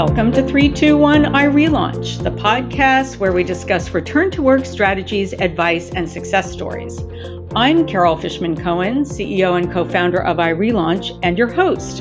Welcome 0.00 0.32
to 0.32 0.42
321 0.42 1.24
iRelaunch, 1.24 2.22
the 2.22 2.30
podcast 2.30 3.18
where 3.18 3.32
we 3.32 3.44
discuss 3.44 3.90
return 3.90 4.30
to 4.30 4.40
work 4.40 4.64
strategies, 4.64 5.34
advice, 5.34 5.90
and 5.90 6.08
success 6.08 6.50
stories. 6.50 6.98
I'm 7.54 7.86
Carol 7.86 8.16
Fishman 8.16 8.56
Cohen, 8.56 9.04
CEO 9.04 9.58
and 9.58 9.70
co 9.70 9.84
founder 9.84 10.22
of 10.22 10.38
iRelaunch, 10.38 11.18
and 11.22 11.36
your 11.36 11.52
host. 11.52 11.98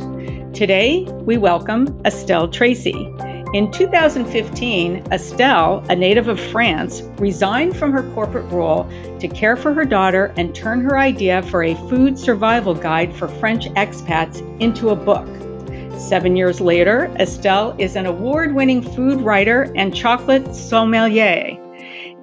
Today, 0.53 1.03
we 1.25 1.35
welcome 1.35 2.01
Estelle 2.05 2.47
Tracy. 2.47 3.13
In 3.53 3.69
2015, 3.69 5.11
Estelle, 5.11 5.83
a 5.89 5.95
native 5.95 6.29
of 6.29 6.39
France, 6.39 7.01
resigned 7.17 7.75
from 7.75 7.91
her 7.91 8.09
corporate 8.13 8.49
role 8.49 8.89
to 9.19 9.27
care 9.27 9.57
for 9.57 9.73
her 9.73 9.83
daughter 9.83 10.33
and 10.37 10.55
turn 10.55 10.79
her 10.79 10.97
idea 10.97 11.43
for 11.43 11.63
a 11.63 11.75
food 11.89 12.17
survival 12.17 12.73
guide 12.73 13.13
for 13.13 13.27
French 13.27 13.65
expats 13.71 14.39
into 14.61 14.91
a 14.91 14.95
book. 14.95 15.27
Seven 15.99 16.37
years 16.37 16.59
later, 16.61 17.13
Estelle 17.19 17.75
is 17.77 17.95
an 17.95 18.05
award 18.05 18.55
winning 18.55 18.81
food 18.81 19.21
writer 19.21 19.71
and 19.75 19.93
chocolate 19.93 20.55
sommelier. 20.55 21.57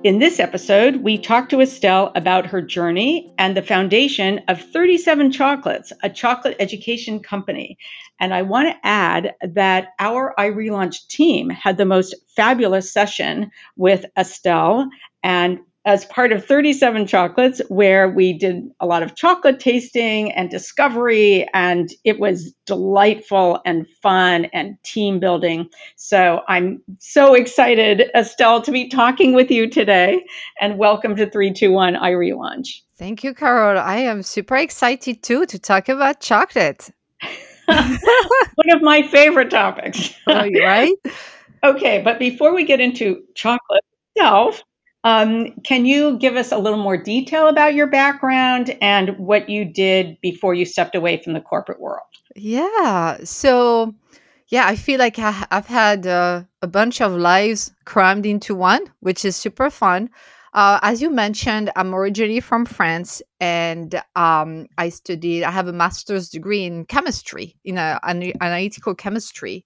In 0.02 0.19
this 0.19 0.41
episode, 0.41 0.97
we 0.97 1.19
talk 1.19 1.51
to 1.51 1.61
Estelle 1.61 2.11
about 2.16 2.47
her 2.47 2.62
journey 2.62 3.33
and 3.39 3.57
the 3.57 3.62
foundation 3.62 4.41
of 4.49 4.61
37 4.61 5.30
Chocolates, 5.30 5.93
a 6.02 6.09
chocolate 6.09 6.57
education 6.59 7.21
company. 7.21 7.79
And 8.19 8.33
I 8.35 8.43
want 8.43 8.69
to 8.69 8.87
add 8.87 9.35
that 9.43 9.88
our 9.99 10.35
iRelaunch 10.38 11.07
team 11.09 11.51
had 11.51 11.77
the 11.77 11.85
most 11.85 12.15
fabulous 12.35 12.91
session 12.91 13.51
with 13.77 14.07
Estelle 14.19 14.88
and 15.23 15.61
as 15.87 16.05
part 16.07 16.33
of 16.33 16.45
37 16.45 17.07
Chocolates, 17.07 17.63
where 17.69 18.11
we 18.11 18.33
did 18.37 18.69
a 18.81 18.87
lot 18.87 19.05
of 19.05 19.15
chocolate 19.15 19.61
tasting 19.61 20.33
and 20.33 20.51
discovery, 20.51 21.49
and 21.55 21.91
it 22.02 22.19
was 22.19 22.52
delightful 22.66 23.60
and 23.65 23.87
fun 24.02 24.47
and 24.47 24.77
team 24.83 25.21
building. 25.21 25.71
So 25.95 26.43
I'm 26.49 26.83
so 26.99 27.35
excited, 27.35 28.10
Estelle, 28.16 28.60
to 28.63 28.73
be 28.73 28.88
talking 28.88 29.33
with 29.33 29.49
you 29.49 29.71
today. 29.71 30.27
And 30.60 30.77
welcome 30.77 31.15
to 31.16 31.30
321 31.30 31.95
iRelaunch. 31.95 32.80
Thank 32.99 33.23
you, 33.23 33.32
Carol. 33.32 33.79
I 33.79 33.99
am 33.99 34.25
super 34.25 34.57
excited 34.57 35.23
too 35.23 35.47
to 35.47 35.59
talk 35.59 35.88
about 35.88 36.21
chocolate. 36.21 36.91
One 37.66 38.71
of 38.73 38.82
my 38.82 39.03
favorite 39.03 39.51
topics. 39.51 40.13
oh, 40.27 40.51
right? 40.60 40.93
Okay, 41.65 42.01
but 42.05 42.19
before 42.21 42.55
we 42.55 42.65
get 42.65 42.80
into 42.80 43.25
chocolate 43.35 43.82
itself, 44.15 44.63
um, 45.07 45.52
can 45.62 45.87
you 45.87 46.18
give 46.18 46.35
us 46.35 46.51
a 46.51 46.59
little 46.59 46.82
more 46.82 46.96
detail 46.96 47.46
about 47.46 47.74
your 47.74 47.87
background 47.87 48.76
and 48.82 49.16
what 49.18 49.48
you 49.48 49.65
did 49.65 50.21
before 50.21 50.52
you 50.52 50.65
stepped 50.65 50.96
away 50.96 51.23
from 51.23 51.32
the 51.32 51.40
corporate 51.40 51.80
world? 51.80 52.02
Yeah. 52.35 53.18
So, 53.23 53.95
yeah, 54.48 54.66
I 54.66 54.74
feel 54.74 54.98
like 54.98 55.21
I, 55.21 55.46
have 55.52 55.68
had 55.68 56.09
uh, 56.09 56.43
a 56.60 56.66
bunch 56.66 57.01
of 57.01 57.13
lives 57.13 57.73
crammed 57.85 58.26
into 58.26 58.57
one, 58.57 58.80
which 58.98 59.24
is 59.24 59.37
super 59.37 59.71
fun. 59.71 60.10
Uh, 60.54 60.80
as 60.82 61.01
you 61.01 61.10
mentioned, 61.10 61.70
I'm 61.76 61.95
originally 61.95 62.41
from 62.41 62.66
France, 62.66 63.23
and 63.38 63.95
um, 64.16 64.66
I 64.76 64.88
studied. 64.88 65.44
I 65.44 65.53
have 65.53 65.69
a 65.69 65.72
master's 65.72 66.31
degree 66.31 66.65
in 66.65 66.84
chemistry, 66.84 67.54
in 67.65 67.78
a, 67.78 68.00
an 68.03 68.32
analytical 68.41 68.97
chemistry 68.97 69.65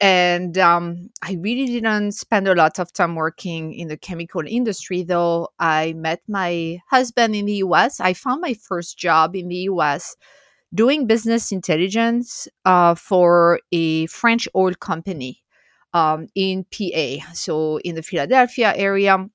and 0.00 0.56
um, 0.56 1.10
I 1.22 1.36
really 1.40 1.66
didn't 1.66 2.12
spend 2.12 2.48
a 2.48 2.54
lot 2.54 2.78
of 2.78 2.92
time 2.92 3.16
working 3.16 3.74
in 3.74 3.88
the 3.88 3.98
chemical 3.98 4.42
industry, 4.46 5.02
though 5.02 5.48
I 5.58 5.92
met 5.92 6.22
my 6.26 6.80
husband 6.90 7.34
in 7.36 7.44
the 7.44 7.56
US. 7.64 8.00
I 8.00 8.14
found 8.14 8.40
my 8.40 8.54
first 8.54 8.98
job 8.98 9.36
in 9.36 9.48
the 9.48 9.68
US 9.70 10.16
doing 10.74 11.06
business 11.06 11.52
intelligence 11.52 12.48
uh, 12.64 12.94
for 12.94 13.60
a 13.72 14.06
French 14.06 14.48
oil 14.56 14.72
company 14.74 15.42
um, 15.92 16.28
in 16.34 16.64
PA, 16.64 17.32
so 17.34 17.78
in 17.78 17.94
the 17.94 18.02
Philadelphia 18.02 18.72
area. 18.76 19.26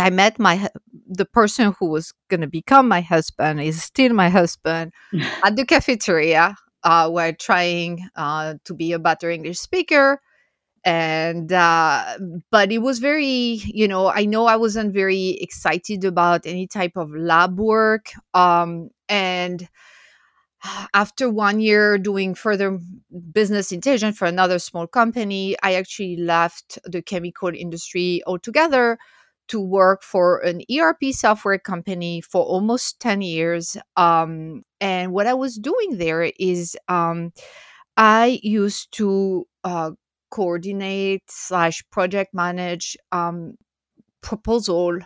I 0.00 0.10
met 0.10 0.38
my 0.38 0.68
the 1.08 1.24
person 1.24 1.74
who 1.78 1.90
was 1.90 2.12
going 2.28 2.40
to 2.40 2.46
become 2.46 2.86
my 2.86 3.00
husband 3.00 3.60
is 3.60 3.82
still 3.82 4.12
my 4.14 4.28
husband 4.28 4.92
at 5.44 5.56
the 5.56 5.66
cafeteria 5.66 6.54
uh, 6.84 7.10
were 7.12 7.32
trying 7.32 8.08
uh, 8.16 8.54
to 8.64 8.74
be 8.74 8.92
a 8.92 8.98
better 8.98 9.30
English 9.30 9.58
speaker. 9.58 10.20
And, 10.84 11.52
uh, 11.52 12.18
but 12.50 12.72
it 12.72 12.78
was 12.78 12.98
very, 12.98 13.60
you 13.64 13.88
know, 13.88 14.08
I 14.08 14.24
know 14.24 14.46
I 14.46 14.56
wasn't 14.56 14.94
very 14.94 15.30
excited 15.40 16.04
about 16.04 16.46
any 16.46 16.66
type 16.66 16.96
of 16.96 17.10
lab 17.14 17.58
work. 17.58 18.12
Um, 18.32 18.90
and 19.08 19.68
after 20.94 21.30
one 21.30 21.60
year 21.60 21.98
doing 21.98 22.34
further 22.34 22.78
business 23.32 23.72
intelligence 23.72 24.16
for 24.16 24.26
another 24.26 24.58
small 24.58 24.86
company, 24.86 25.56
I 25.62 25.74
actually 25.74 26.16
left 26.16 26.78
the 26.84 27.02
chemical 27.02 27.50
industry 27.54 28.22
altogether 28.26 28.98
to 29.48 29.60
work 29.60 30.02
for 30.02 30.38
an 30.38 30.62
ERP 30.70 31.12
software 31.12 31.58
company 31.58 32.20
for 32.20 32.42
almost 32.44 33.00
10 33.00 33.22
years. 33.22 33.76
Um, 33.96 34.62
and 34.80 35.12
what 35.12 35.26
I 35.26 35.34
was 35.34 35.56
doing 35.56 35.98
there 35.98 36.30
is 36.38 36.76
um, 36.88 37.32
I 37.96 38.40
used 38.42 38.92
to 38.92 39.46
uh, 39.64 39.92
coordinate 40.30 41.22
slash 41.28 41.82
project 41.90 42.34
manage 42.34 42.96
um, 43.12 43.54
proposal 44.20 44.98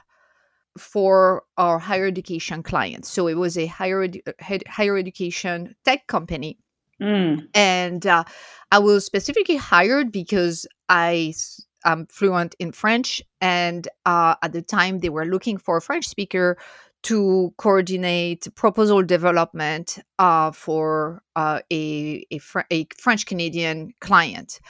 for 0.78 1.42
our 1.56 1.78
higher 1.78 2.06
education 2.06 2.62
clients. 2.62 3.10
So 3.10 3.28
it 3.28 3.34
was 3.34 3.58
a 3.58 3.66
higher 3.66 4.08
higher 4.40 4.96
education 4.96 5.74
tech 5.84 6.06
company. 6.06 6.58
Mm. 7.00 7.48
And 7.54 8.06
uh, 8.06 8.24
I 8.70 8.78
was 8.78 9.04
specifically 9.04 9.56
hired 9.56 10.12
because 10.12 10.66
I 10.88 11.34
um, 11.84 12.06
fluent 12.06 12.54
in 12.58 12.72
French, 12.72 13.22
and 13.40 13.88
uh, 14.06 14.34
at 14.42 14.52
the 14.52 14.62
time 14.62 14.98
they 14.98 15.08
were 15.08 15.26
looking 15.26 15.58
for 15.58 15.76
a 15.76 15.82
French 15.82 16.06
speaker 16.06 16.56
to 17.02 17.52
coordinate 17.56 18.46
proposal 18.54 19.02
development 19.02 19.98
uh, 20.18 20.52
for 20.52 21.22
uh, 21.34 21.60
a, 21.70 22.24
a, 22.30 22.38
Fr- 22.38 22.60
a 22.70 22.86
French 22.96 23.26
Canadian 23.26 23.92
client. 24.00 24.60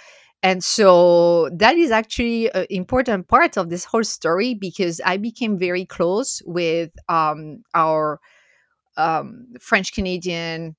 And 0.42 0.64
so 0.64 1.50
that 1.50 1.76
is 1.76 1.90
actually 1.90 2.50
an 2.52 2.66
important 2.68 3.28
part 3.28 3.56
of 3.56 3.70
this 3.70 3.84
whole 3.84 4.02
story 4.02 4.54
because 4.54 5.00
I 5.04 5.16
became 5.16 5.56
very 5.56 5.84
close 5.84 6.42
with 6.44 6.90
um, 7.08 7.62
our 7.74 8.18
um, 8.96 9.46
French 9.60 9.92
Canadian 9.92 10.74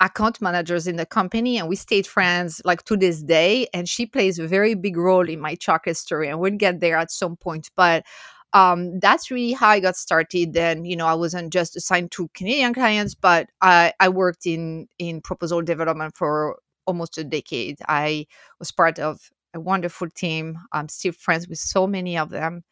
account 0.00 0.40
managers 0.40 0.86
in 0.86 0.96
the 0.96 1.06
company 1.06 1.58
and 1.58 1.68
we 1.68 1.76
stayed 1.76 2.06
friends 2.06 2.62
like 2.64 2.84
to 2.84 2.96
this 2.96 3.22
day 3.22 3.66
and 3.74 3.88
she 3.88 4.06
plays 4.06 4.38
a 4.38 4.46
very 4.46 4.74
big 4.74 4.96
role 4.96 5.28
in 5.28 5.40
my 5.40 5.54
chocolate 5.56 5.96
story 5.96 6.28
and 6.28 6.38
we'll 6.38 6.52
get 6.56 6.80
there 6.80 6.96
at 6.96 7.10
some 7.10 7.36
point 7.36 7.70
but 7.74 8.04
um, 8.52 8.98
that's 9.00 9.30
really 9.30 9.52
how 9.52 9.68
I 9.68 9.80
got 9.80 9.96
started. 9.96 10.54
Then, 10.54 10.84
you 10.84 10.96
know, 10.96 11.06
I 11.06 11.14
wasn't 11.14 11.52
just 11.52 11.76
assigned 11.76 12.12
to 12.12 12.28
Canadian 12.34 12.72
clients, 12.74 13.14
but 13.14 13.48
I, 13.60 13.92
I 14.00 14.08
worked 14.08 14.46
in 14.46 14.88
in 14.98 15.20
proposal 15.20 15.62
development 15.62 16.16
for 16.16 16.58
almost 16.86 17.18
a 17.18 17.24
decade. 17.24 17.78
I 17.88 18.26
was 18.58 18.70
part 18.70 18.98
of 18.98 19.20
a 19.54 19.60
wonderful 19.60 20.08
team. 20.08 20.58
I'm 20.72 20.88
still 20.88 21.12
friends 21.12 21.46
with 21.48 21.58
so 21.58 21.86
many 21.86 22.16
of 22.16 22.30
them, 22.30 22.64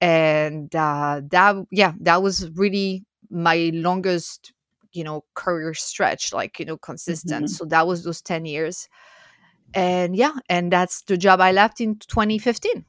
and 0.00 0.74
uh, 0.76 1.22
that 1.30 1.56
yeah, 1.70 1.92
that 2.00 2.22
was 2.22 2.50
really 2.50 3.04
my 3.30 3.70
longest 3.74 4.52
you 4.94 5.04
know 5.04 5.24
career 5.34 5.74
stretch 5.74 6.32
like 6.32 6.58
you 6.58 6.64
know 6.64 6.76
consistent. 6.76 7.46
Mm-hmm. 7.46 7.54
so 7.54 7.64
that 7.66 7.86
was 7.86 8.04
those 8.04 8.22
10 8.22 8.46
years. 8.46 8.88
And 9.74 10.14
yeah 10.14 10.34
and 10.48 10.72
that's 10.72 11.02
the 11.02 11.16
job 11.16 11.40
i 11.40 11.50
left 11.50 11.80
in 11.80 11.96
2015 11.96 12.84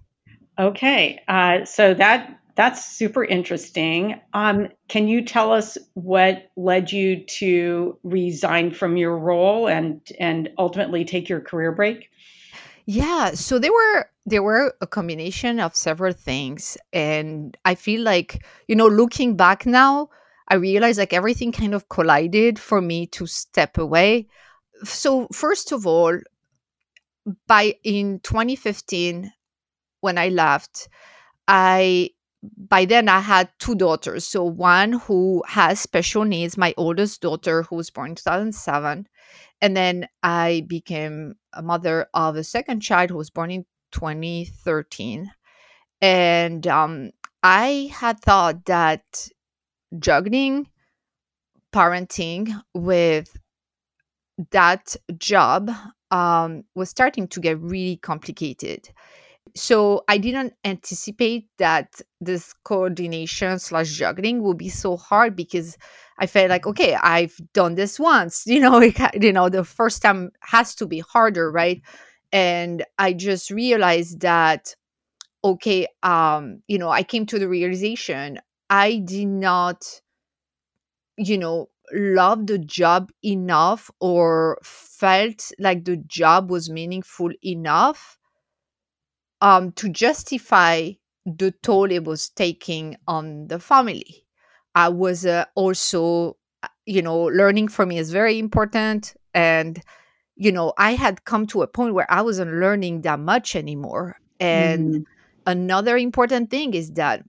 okay 0.59 1.19
uh, 1.27 1.65
so 1.65 1.95
that 1.95 2.39
that's 2.55 2.85
super 2.85 3.23
interesting. 3.23 4.19
Um, 4.33 4.69
can 4.88 5.07
you 5.07 5.25
tell 5.25 5.51
us 5.51 5.77
what 5.94 6.50
led 6.56 6.91
you 6.91 7.25
to 7.25 8.00
resign 8.03 8.71
from 8.71 8.95
your 8.97 9.18
role 9.18 9.68
and 9.68 10.01
and 10.19 10.50
ultimately 10.57 11.03
take 11.03 11.27
your 11.27 11.41
career 11.41 11.74
break? 11.74 12.09
Yeah 12.85 13.31
so 13.31 13.59
there 13.59 13.74
were 13.74 14.09
there 14.25 14.41
were 14.41 14.74
a 14.81 14.88
combination 14.88 15.59
of 15.59 15.75
several 15.75 16.13
things. 16.13 16.77
And 16.94 17.57
i 17.65 17.75
feel 17.75 18.01
like 18.01 18.45
you 18.68 18.75
know 18.75 18.88
looking 18.88 19.35
back 19.35 19.65
now 19.65 20.09
I 20.47 20.56
realized 20.56 21.00
like 21.00 21.13
everything 21.13 21.51
kind 21.51 21.74
of 21.74 21.89
collided 21.89 22.59
for 22.59 22.81
me 22.81 23.07
to 23.07 23.25
step 23.25 23.77
away. 23.77 24.27
So 24.83 25.27
first 25.31 25.71
of 25.71 25.88
all, 25.88 26.19
by 27.47 27.75
in 27.83 28.19
2015 28.19 29.31
when 30.01 30.18
I 30.18 30.30
left, 30.30 30.88
I 31.47 32.12
by 32.57 32.86
then 32.86 33.09
I 33.09 33.19
had 33.19 33.50
two 33.57 33.74
daughters. 33.74 34.27
So 34.27 34.44
one 34.44 34.94
who 34.94 35.44
has 35.47 35.80
special 35.80 36.25
needs, 36.25 36.57
my 36.57 36.74
oldest 36.77 37.21
daughter 37.21 37.63
who 37.63 37.75
was 37.75 37.89
born 37.89 38.12
in 38.12 38.15
2007, 38.15 39.07
and 39.62 39.77
then 39.77 40.07
I 40.21 40.65
became 40.68 41.36
a 41.53 41.63
mother 41.63 42.07
of 42.13 42.36
a 42.36 42.44
second 42.44 42.81
child 42.81 43.09
who 43.09 43.18
was 43.18 43.31
born 43.31 43.50
in 43.50 43.65
2013. 43.92 45.31
And 46.01 46.68
um, 46.68 47.12
I 47.42 47.89
had 47.94 48.19
thought 48.19 48.65
that 48.65 49.30
juggling 50.00 50.68
parenting 51.74 52.53
with 52.74 53.38
that 54.51 54.95
job 55.18 55.69
um, 56.12 56.63
was 56.75 56.89
starting 56.89 57.27
to 57.30 57.39
get 57.39 57.59
really 57.59 57.97
complicated. 57.97 58.89
So 59.56 60.03
I 60.09 60.18
didn't 60.18 60.53
anticipate 60.65 61.47
that 61.59 62.01
this 62.19 62.53
coordination 62.63 63.59
slash 63.59 63.92
juggling 63.92 64.44
would 64.44 64.57
be 64.57 64.69
so 64.69 64.97
hard 64.97 65.36
because 65.36 65.77
I 66.19 66.27
felt 66.27 66.50
like, 66.50 66.68
okay, 66.68 66.95
I've 66.95 67.38
done 67.53 67.75
this 67.75 68.00
once. 68.00 68.44
You 68.47 68.59
know, 68.59 68.80
it, 68.81 68.97
you 69.21 69.33
know, 69.33 69.50
the 69.50 69.63
first 69.63 70.01
time 70.01 70.31
has 70.42 70.75
to 70.75 70.88
be 70.88 71.00
harder, 71.00 71.51
right? 71.51 71.81
And 72.31 72.83
I 72.97 73.13
just 73.13 73.50
realized 73.50 74.21
that, 74.21 74.75
okay, 75.44 75.88
um, 76.03 76.62
you 76.68 76.77
know, 76.77 76.89
I 76.89 77.03
came 77.03 77.25
to 77.27 77.39
the 77.39 77.47
realization 77.47 78.39
I 78.69 78.97
did 79.00 79.27
not, 79.27 80.01
you 81.17 81.38
know, 81.38 81.69
love 81.94 82.47
the 82.47 82.57
job 82.57 83.12
enough 83.23 83.91
or 84.00 84.57
felt 84.63 85.51
like 85.59 85.85
the 85.85 85.97
job 85.97 86.50
was 86.50 86.69
meaningful 86.69 87.31
enough 87.44 88.17
um, 89.41 89.71
to 89.73 89.89
justify 89.89 90.91
the 91.25 91.51
toll 91.63 91.91
it 91.91 92.03
was 92.03 92.29
taking 92.29 92.95
on 93.07 93.47
the 93.47 93.59
family. 93.59 94.25
I 94.75 94.89
was 94.89 95.25
uh, 95.25 95.45
also, 95.56 96.38
uh, 96.63 96.68
you 96.85 97.01
know, 97.01 97.23
learning 97.23 97.69
for 97.69 97.85
me 97.85 97.97
is 97.97 98.11
very 98.11 98.38
important. 98.38 99.13
And, 99.33 99.81
you 100.35 100.51
know, 100.51 100.73
I 100.77 100.94
had 100.94 101.25
come 101.25 101.47
to 101.47 101.61
a 101.63 101.68
point 101.68 101.94
where 101.95 102.11
I 102.11 102.21
wasn't 102.21 102.53
learning 102.53 103.01
that 103.01 103.19
much 103.19 103.56
anymore. 103.56 104.18
And 104.39 104.95
Mm. 104.95 105.06
another 105.45 105.97
important 105.97 106.50
thing 106.51 106.73
is 106.73 106.91
that 106.94 107.23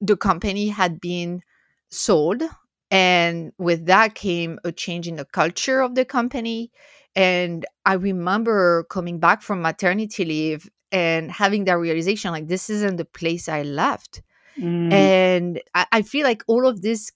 the 0.00 0.16
company 0.16 0.68
had 0.68 1.00
been 1.00 1.42
sold. 1.90 2.42
And 2.90 3.52
with 3.58 3.86
that 3.86 4.14
came 4.14 4.58
a 4.64 4.72
change 4.72 5.06
in 5.06 5.16
the 5.16 5.24
culture 5.24 5.80
of 5.80 5.94
the 5.94 6.04
company. 6.04 6.72
And 7.14 7.66
I 7.84 7.94
remember 7.94 8.84
coming 8.84 9.18
back 9.18 9.42
from 9.42 9.62
maternity 9.62 10.24
leave 10.24 10.68
and 10.90 11.30
having 11.30 11.64
that 11.64 11.78
realization 11.78 12.32
like, 12.32 12.48
this 12.48 12.70
isn't 12.70 12.96
the 12.96 13.04
place 13.04 13.48
I 13.48 13.62
left. 13.62 14.22
Mm. 14.58 14.92
And 14.92 15.62
I, 15.74 15.86
I 15.92 16.02
feel 16.02 16.24
like 16.24 16.42
all 16.48 16.66
of 16.66 16.82
this 16.82 17.12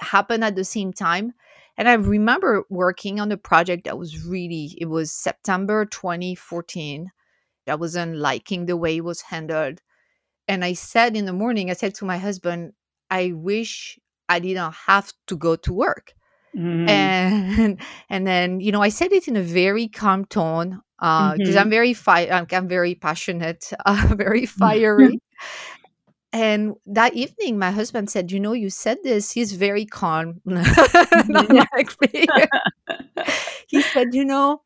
happened 0.00 0.44
at 0.44 0.54
the 0.56 0.64
same 0.64 0.92
time. 0.92 1.34
And 1.76 1.88
I 1.88 1.94
remember 1.94 2.64
working 2.70 3.20
on 3.20 3.30
a 3.30 3.36
project 3.36 3.84
that 3.84 3.98
was 3.98 4.24
really, 4.24 4.76
it 4.80 4.86
was 4.86 5.12
September 5.12 5.84
2014. 5.84 7.10
I 7.68 7.74
wasn't 7.74 8.16
liking 8.16 8.66
the 8.66 8.76
way 8.76 8.96
it 8.96 9.04
was 9.04 9.20
handled. 9.20 9.80
And 10.48 10.64
I 10.64 10.72
said 10.72 11.16
in 11.16 11.26
the 11.26 11.32
morning, 11.32 11.70
I 11.70 11.74
said 11.74 11.94
to 11.96 12.04
my 12.06 12.18
husband, 12.18 12.72
I 13.10 13.32
wish 13.32 13.98
I 14.28 14.38
didn't 14.40 14.72
have 14.86 15.12
to 15.28 15.36
go 15.36 15.56
to 15.56 15.72
work. 15.72 16.14
Mm. 16.56 16.88
And 16.88 17.80
and 18.10 18.26
then, 18.26 18.60
you 18.60 18.72
know, 18.72 18.82
I 18.82 18.88
said 18.90 19.12
it 19.12 19.28
in 19.28 19.36
a 19.36 19.42
very 19.42 19.88
calm 19.88 20.24
tone 20.26 20.80
because 20.98 21.56
Mhm. 21.56 21.60
I'm 21.60 21.70
very 21.70 21.94
fi- 21.94 22.28
I'm, 22.30 22.46
I'm 22.52 22.68
very 22.68 22.94
passionate, 22.94 23.70
uh, 23.86 24.14
very 24.16 24.46
fiery. 24.46 25.20
And 26.32 26.74
that 26.86 27.14
evening, 27.14 27.58
my 27.58 27.70
husband 27.70 28.10
said, 28.10 28.30
"You 28.30 28.40
know, 28.40 28.52
you 28.52 28.68
said 28.70 28.98
this." 29.02 29.30
He's 29.32 29.52
very 29.52 29.86
calm, 29.86 30.40
not 30.44 30.66
Mhm. 31.14 31.66
like 31.74 31.90
me. 32.02 32.26
he 33.68 33.82
said, 33.82 34.14
"You 34.14 34.24
know," 34.24 34.62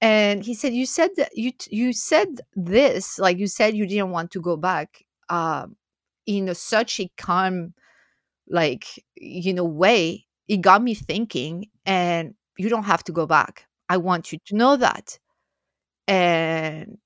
and 0.00 0.44
he 0.44 0.54
said, 0.54 0.74
"You 0.74 0.86
said 0.86 1.10
that 1.16 1.30
you 1.36 1.52
you 1.70 1.92
said 1.92 2.28
this, 2.54 3.18
like 3.18 3.38
you 3.38 3.46
said 3.48 3.76
you 3.76 3.86
didn't 3.86 4.10
want 4.10 4.30
to 4.32 4.40
go 4.40 4.56
back, 4.56 5.04
um, 5.30 5.76
in 6.26 6.48
a, 6.48 6.54
such 6.56 7.00
a 7.00 7.10
calm, 7.18 7.74
like 8.48 8.86
you 9.16 9.54
know, 9.54 9.64
way. 9.64 10.26
It 10.48 10.58
got 10.62 10.82
me 10.82 10.94
thinking, 10.94 11.66
and 11.86 12.34
you 12.58 12.68
don't 12.68 12.84
have 12.84 13.04
to 13.04 13.12
go 13.12 13.26
back. 13.26 13.66
I 13.88 13.98
want 13.98 14.32
you 14.32 14.38
to 14.46 14.56
know 14.56 14.76
that." 14.76 15.18
And 16.08 16.98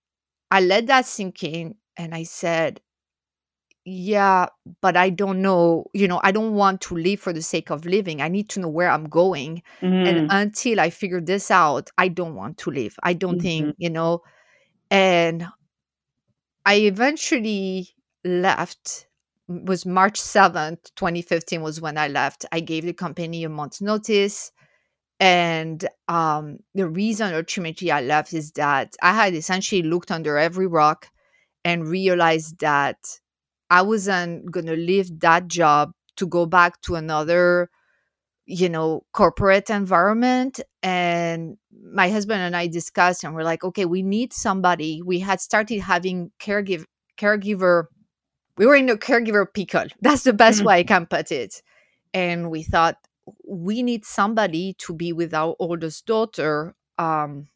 I 0.51 0.61
let 0.63 0.87
that 0.89 1.07
sink 1.07 1.45
in, 1.45 1.77
and 1.97 2.15
I 2.15 2.25
said, 2.25 2.81
yeah, 3.85 4.47
but 4.81 4.97
I 4.97 5.11
don't 5.11 5.43
know, 5.43 5.87
you 5.93 6.09
know, 6.09 6.21
I 6.23 6.33
don't 6.33 6.55
want 6.55 6.81
to 6.83 6.95
live 6.97 7.21
for 7.21 7.33
the 7.33 7.43
sake 7.43 7.71
of 7.71 7.85
living. 7.87 8.23
I 8.23 8.29
need 8.29 8.49
to 8.51 8.61
know 8.61 8.69
where 8.69 8.91
I'm 8.91 9.09
going. 9.09 9.63
And 10.05 10.23
Mm. 10.23 10.29
until 10.31 10.81
I 10.81 10.91
figure 10.91 11.21
this 11.21 11.51
out, 11.51 11.91
I 11.99 12.09
don't 12.09 12.35
want 12.35 12.59
to 12.59 12.71
live. 12.71 12.97
I 13.03 13.13
don't 13.15 13.41
Mhm. 13.41 13.41
think, 13.41 13.75
you 13.79 13.91
know, 13.91 14.23
and 14.91 15.47
I 16.67 16.75
eventually 16.81 17.95
left. 18.25 19.07
Was 19.47 19.85
March 19.85 20.19
7th, 20.21 20.95
2015 20.97 21.61
was 21.61 21.81
when 21.81 21.99
I 21.99 22.09
left. 22.09 22.47
I 22.51 22.61
gave 22.61 22.85
the 22.85 22.95
company 22.95 23.45
a 23.45 23.49
month's 23.49 23.83
notice. 23.83 24.53
And 25.21 25.87
um, 26.09 26.59
the 26.75 26.89
reason 26.89 27.35
ultimately 27.35 27.91
I 27.91 28.01
left 28.01 28.33
is 28.33 28.53
that 28.53 28.95
I 29.03 29.13
had 29.13 29.35
essentially 29.35 29.83
looked 29.83 30.11
under 30.11 30.39
every 30.39 30.67
rock 30.67 31.09
and 31.65 31.87
realized 31.87 32.61
that 32.61 32.99
I 33.71 33.83
wasn't 33.83 34.51
going 34.51 34.67
to 34.67 34.77
leave 34.77 35.21
that 35.21 35.49
job 35.49 35.93
to 36.17 36.27
go 36.27 36.47
back 36.47 36.81
to 36.83 36.95
another, 36.95 37.71
you 38.47 38.69
know, 38.69 39.05
corporate 39.13 39.71
environment. 39.71 40.61
And 40.83 41.57
my 41.93 42.11
husband 42.11 42.43
and 42.43 42.57
I 42.57 42.67
discussed 42.67 43.25
and 43.25 43.35
we're 43.35 43.45
like, 43.45 43.65
okay, 43.65 43.85
we 43.85 44.03
need 44.03 44.33
somebody. 44.33 45.01
We 45.03 45.21
had 45.21 45.41
started 45.41 45.81
having 45.81 46.33
caregiver, 46.41 46.85
caregiver, 47.19 47.85
we 48.57 48.67
were 48.67 48.77
in 48.77 48.89
a 48.91 48.97
caregiver 48.97 49.47
pickle. 49.53 49.87
That's 50.01 50.23
the 50.25 50.33
best 50.33 50.63
Mm. 50.63 50.67
way 50.67 50.79
I 50.81 50.85
can 50.85 51.07
put 51.07 51.33
it. 51.33 51.63
And 52.13 52.51
we 52.51 52.63
thought, 52.63 52.97
we 53.49 53.83
need 53.83 54.05
somebody 54.05 54.75
to 54.79 54.95
be 54.95 55.13
with 55.13 55.35
our 55.35 55.57
oldest 55.59 56.07
daughter 56.07 56.75
um, 56.99 57.49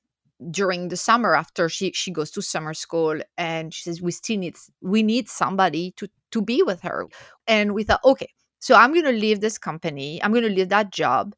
during 0.50 0.88
the 0.88 0.96
summer 0.96 1.34
after 1.34 1.68
she 1.68 1.92
she 1.92 2.10
goes 2.12 2.30
to 2.30 2.42
summer 2.42 2.74
school 2.74 3.20
and 3.36 3.74
she 3.74 3.82
says 3.82 4.00
we 4.02 4.12
still 4.12 4.38
need 4.38 4.56
we 4.82 5.02
need 5.02 5.28
somebody 5.28 5.92
to 5.96 6.08
to 6.30 6.40
be 6.42 6.62
with 6.62 6.80
her 6.82 7.06
and 7.48 7.74
we 7.74 7.82
thought 7.84 8.00
okay 8.04 8.30
so 8.60 8.74
i'm 8.76 8.92
going 8.92 9.04
to 9.04 9.12
leave 9.12 9.40
this 9.40 9.58
company 9.58 10.22
i'm 10.22 10.30
going 10.32 10.44
to 10.44 10.50
leave 10.50 10.68
that 10.68 10.92
job 10.92 11.34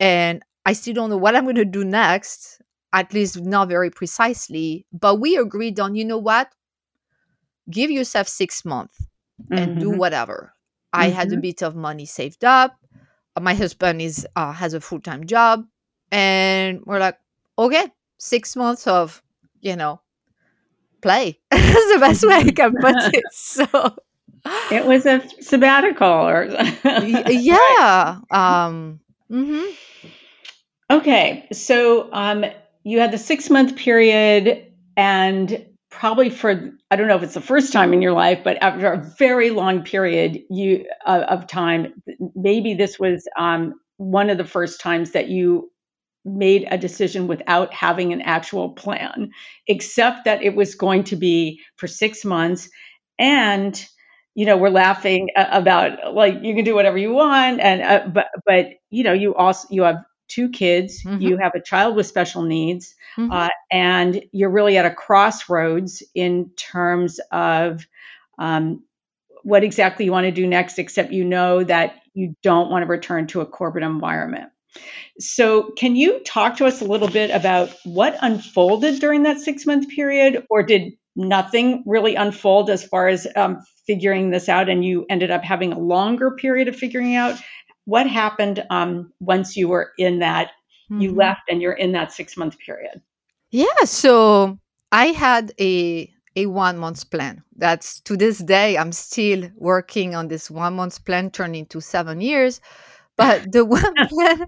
and 0.00 0.42
i 0.66 0.72
still 0.72 0.94
don't 0.94 1.10
know 1.10 1.16
what 1.16 1.34
i'm 1.34 1.44
going 1.44 1.56
to 1.56 1.64
do 1.64 1.84
next 1.84 2.60
at 2.92 3.12
least 3.12 3.40
not 3.42 3.68
very 3.68 3.90
precisely 3.90 4.86
but 4.92 5.16
we 5.20 5.36
agreed 5.36 5.80
on 5.80 5.94
you 5.96 6.04
know 6.04 6.18
what 6.18 6.48
give 7.70 7.90
yourself 7.90 8.28
6 8.28 8.64
months 8.64 9.06
and 9.56 9.78
do 9.78 9.90
Mhm. 9.90 9.98
whatever 9.98 10.52
i 10.92 11.08
had 11.10 11.32
a 11.32 11.36
Mhm. 11.36 11.40
bit 11.40 11.62
of 11.62 11.74
money 11.74 12.06
saved 12.06 12.44
up 12.44 12.76
my 13.40 13.54
husband 13.54 14.00
is 14.02 14.26
uh, 14.36 14.52
has 14.52 14.74
a 14.74 14.80
full-time 14.80 15.26
job 15.26 15.64
and 16.10 16.80
we're 16.86 16.98
like 17.00 17.18
okay 17.58 17.86
six 18.18 18.56
months 18.56 18.86
of 18.86 19.22
you 19.60 19.76
know 19.76 20.00
play 21.02 21.38
that's 21.50 21.92
the 21.92 21.98
best 22.00 22.26
way 22.26 22.34
i 22.36 22.50
can 22.52 22.76
put 22.78 22.96
it 23.12 23.24
so 23.32 23.66
It 24.70 24.84
was 24.86 25.06
a 25.06 25.22
sabbatical 25.40 26.08
or 26.08 26.44
yeah 27.28 28.20
um 28.30 29.00
mhm. 29.30 29.64
Okay. 30.90 31.46
So 31.52 32.12
um 32.12 32.44
you 32.82 33.00
had 33.00 33.12
the 33.12 33.18
6 33.18 33.50
month 33.50 33.76
period 33.76 34.72
and 34.96 35.66
probably 35.94 36.30
for 36.30 36.72
I 36.90 36.96
don't 36.96 37.08
know 37.08 37.16
if 37.16 37.22
it's 37.22 37.34
the 37.34 37.40
first 37.40 37.72
time 37.72 37.92
in 37.92 38.02
your 38.02 38.12
life 38.12 38.40
but 38.44 38.58
after 38.62 38.92
a 38.92 38.98
very 39.18 39.50
long 39.50 39.82
period 39.84 40.40
you 40.50 40.86
uh, 41.06 41.24
of 41.28 41.46
time 41.46 42.02
maybe 42.34 42.74
this 42.74 42.98
was 42.98 43.26
um 43.38 43.74
one 43.96 44.30
of 44.30 44.38
the 44.38 44.44
first 44.44 44.80
times 44.80 45.12
that 45.12 45.28
you 45.28 45.70
made 46.24 46.66
a 46.70 46.78
decision 46.78 47.28
without 47.28 47.72
having 47.74 48.12
an 48.12 48.20
actual 48.22 48.70
plan, 48.70 49.30
except 49.68 50.24
that 50.26 50.42
it 50.42 50.56
was 50.56 50.74
going 50.74 51.04
to 51.04 51.16
be 51.16 51.60
for 51.76 51.86
six 51.86 52.24
months. 52.24 52.68
And, 53.18 53.74
you 54.34 54.46
know, 54.46 54.56
we're 54.56 54.70
laughing 54.70 55.28
about 55.36 56.14
like 56.14 56.36
you 56.42 56.54
can 56.54 56.64
do 56.64 56.74
whatever 56.74 56.98
you 56.98 57.12
want. 57.12 57.60
And, 57.60 57.82
uh, 57.82 58.08
but, 58.12 58.26
but, 58.46 58.66
you 58.90 59.04
know, 59.04 59.12
you 59.14 59.34
also, 59.34 59.68
you 59.70 59.82
have 59.84 59.98
two 60.34 60.48
kids, 60.48 61.02
Mhm. 61.04 61.20
you 61.20 61.36
have 61.38 61.52
a 61.54 61.62
child 61.62 61.96
with 61.96 62.06
special 62.06 62.42
needs, 62.42 62.94
Mhm. 63.16 63.32
uh, 63.32 63.48
and 63.70 64.22
you're 64.32 64.50
really 64.58 64.76
at 64.78 64.86
a 64.86 64.90
crossroads 64.90 66.02
in 66.14 66.50
terms 66.56 67.20
of, 67.30 67.86
um, 68.38 68.82
what 69.42 69.62
exactly 69.64 70.04
you 70.06 70.12
want 70.12 70.24
to 70.24 70.30
do 70.42 70.46
next, 70.46 70.78
except 70.78 71.12
you 71.12 71.24
know 71.24 71.62
that 71.64 71.96
you 72.14 72.34
don't 72.42 72.70
want 72.70 72.82
to 72.82 72.88
return 72.88 73.26
to 73.26 73.40
a 73.42 73.46
corporate 73.46 73.84
environment. 73.84 74.48
So, 75.18 75.70
can 75.76 75.94
you 75.96 76.20
talk 76.24 76.56
to 76.56 76.66
us 76.66 76.80
a 76.80 76.84
little 76.84 77.08
bit 77.08 77.30
about 77.30 77.70
what 77.84 78.16
unfolded 78.20 79.00
during 79.00 79.22
that 79.24 79.38
six 79.38 79.66
month 79.66 79.88
period, 79.88 80.44
or 80.50 80.62
did 80.62 80.94
nothing 81.14 81.82
really 81.86 82.16
unfold 82.16 82.70
as 82.70 82.82
far 82.84 83.06
as 83.08 83.26
um, 83.36 83.58
figuring 83.86 84.30
this 84.30 84.48
out 84.48 84.68
and 84.68 84.84
you 84.84 85.06
ended 85.08 85.30
up 85.30 85.44
having 85.44 85.72
a 85.72 85.78
longer 85.78 86.32
period 86.32 86.66
of 86.68 86.74
figuring 86.74 87.14
out? 87.14 87.36
What 87.86 88.06
happened 88.08 88.64
um, 88.70 89.12
once 89.20 89.56
you 89.56 89.68
were 89.68 89.92
in 89.98 90.18
that, 90.20 90.52
you 90.98 91.10
Mhm. 91.10 91.12
left 91.12 91.40
and 91.48 91.60
you're 91.62 91.72
in 91.72 91.92
that 91.92 92.12
six 92.12 92.36
month 92.36 92.58
period? 92.58 93.00
yeah 93.50 93.84
so 93.84 94.58
i 94.92 95.06
had 95.06 95.52
a 95.60 96.10
a 96.36 96.46
one 96.46 96.78
month 96.78 97.10
plan 97.10 97.42
that's 97.56 98.00
to 98.00 98.16
this 98.16 98.38
day 98.38 98.76
i'm 98.76 98.92
still 98.92 99.48
working 99.56 100.14
on 100.14 100.28
this 100.28 100.50
one 100.50 100.74
month 100.74 101.04
plan 101.04 101.30
turned 101.30 101.56
into 101.56 101.80
seven 101.80 102.20
years 102.20 102.60
but 103.16 103.50
the 103.52 103.64
one 103.64 104.06
plan. 104.08 104.46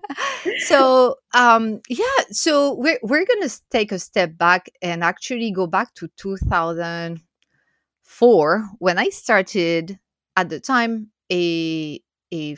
so 0.57 1.17
um, 1.35 1.81
yeah, 1.89 2.25
so 2.31 2.75
we're 2.75 2.99
we're 3.03 3.25
gonna 3.27 3.49
take 3.71 3.93
a 3.93 3.99
step 3.99 4.37
back 4.39 4.69
and 4.83 5.05
actually 5.05 5.51
go 5.53 5.67
back 5.67 5.93
to 5.95 6.09
2004 6.17 8.65
when 8.79 8.99
I 8.99 9.09
started 9.11 9.99
at 10.37 10.49
the 10.49 10.61
time 10.61 11.11
a 11.33 12.01
a, 12.33 12.57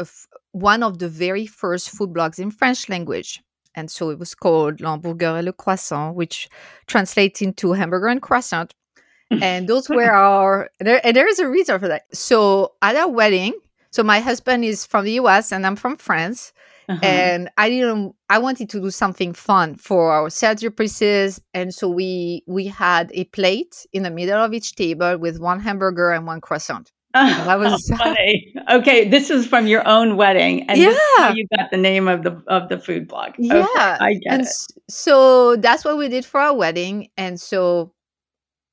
a 0.00 0.06
one 0.52 0.82
of 0.82 0.98
the 0.98 1.08
very 1.08 1.46
first 1.46 1.90
food 1.90 2.10
blogs 2.12 2.38
in 2.38 2.50
French 2.50 2.88
language. 2.88 3.42
And 3.74 3.90
so 3.90 4.10
it 4.10 4.18
was 4.18 4.34
called 4.34 4.80
L'Hamburger 4.80 5.38
et 5.38 5.44
le 5.44 5.52
Croissant, 5.52 6.14
which 6.14 6.48
translates 6.86 7.40
into 7.40 7.72
hamburger 7.72 8.08
and 8.08 8.20
croissant. 8.20 8.74
and 9.30 9.68
those 9.68 9.88
were 9.88 10.10
our, 10.10 10.70
there, 10.80 11.00
and 11.04 11.14
there 11.14 11.28
is 11.28 11.38
a 11.38 11.48
reason 11.48 11.78
for 11.78 11.86
that. 11.86 12.04
So 12.12 12.72
at 12.82 12.96
our 12.96 13.08
wedding, 13.08 13.54
so 13.92 14.02
my 14.02 14.20
husband 14.20 14.64
is 14.64 14.84
from 14.84 15.04
the 15.04 15.12
US 15.12 15.52
and 15.52 15.66
I'm 15.66 15.76
from 15.76 15.96
France. 15.96 16.52
Uh-huh. 16.88 16.98
And 17.04 17.48
I 17.56 17.68
didn't 17.68 18.16
I 18.28 18.38
wanted 18.38 18.68
to 18.70 18.80
do 18.80 18.90
something 18.90 19.32
fun 19.32 19.76
for 19.76 20.10
our 20.10 20.28
services. 20.28 21.40
And 21.54 21.72
so 21.72 21.88
we 21.88 22.42
we 22.48 22.66
had 22.66 23.12
a 23.14 23.24
plate 23.26 23.86
in 23.92 24.02
the 24.02 24.10
middle 24.10 24.42
of 24.42 24.52
each 24.52 24.74
table 24.74 25.16
with 25.16 25.38
one 25.38 25.60
hamburger 25.60 26.10
and 26.10 26.26
one 26.26 26.40
croissant. 26.40 26.90
Oh, 27.12 27.44
that 27.44 27.58
was 27.58 27.88
funny. 27.98 28.54
Okay, 28.70 29.08
this 29.08 29.30
is 29.30 29.46
from 29.46 29.66
your 29.66 29.86
own 29.86 30.16
wedding, 30.16 30.68
and 30.70 30.78
yeah, 30.78 31.32
you 31.32 31.46
got 31.56 31.70
the 31.70 31.76
name 31.76 32.06
of 32.08 32.22
the 32.22 32.42
of 32.46 32.68
the 32.68 32.78
food 32.78 33.08
blog. 33.08 33.30
Okay, 33.30 33.46
yeah, 33.48 33.98
I 34.00 34.14
get 34.14 34.32
and 34.32 34.42
it. 34.42 34.52
So 34.88 35.56
that's 35.56 35.84
what 35.84 35.98
we 35.98 36.08
did 36.08 36.24
for 36.24 36.40
our 36.40 36.54
wedding, 36.54 37.08
and 37.16 37.40
so 37.40 37.92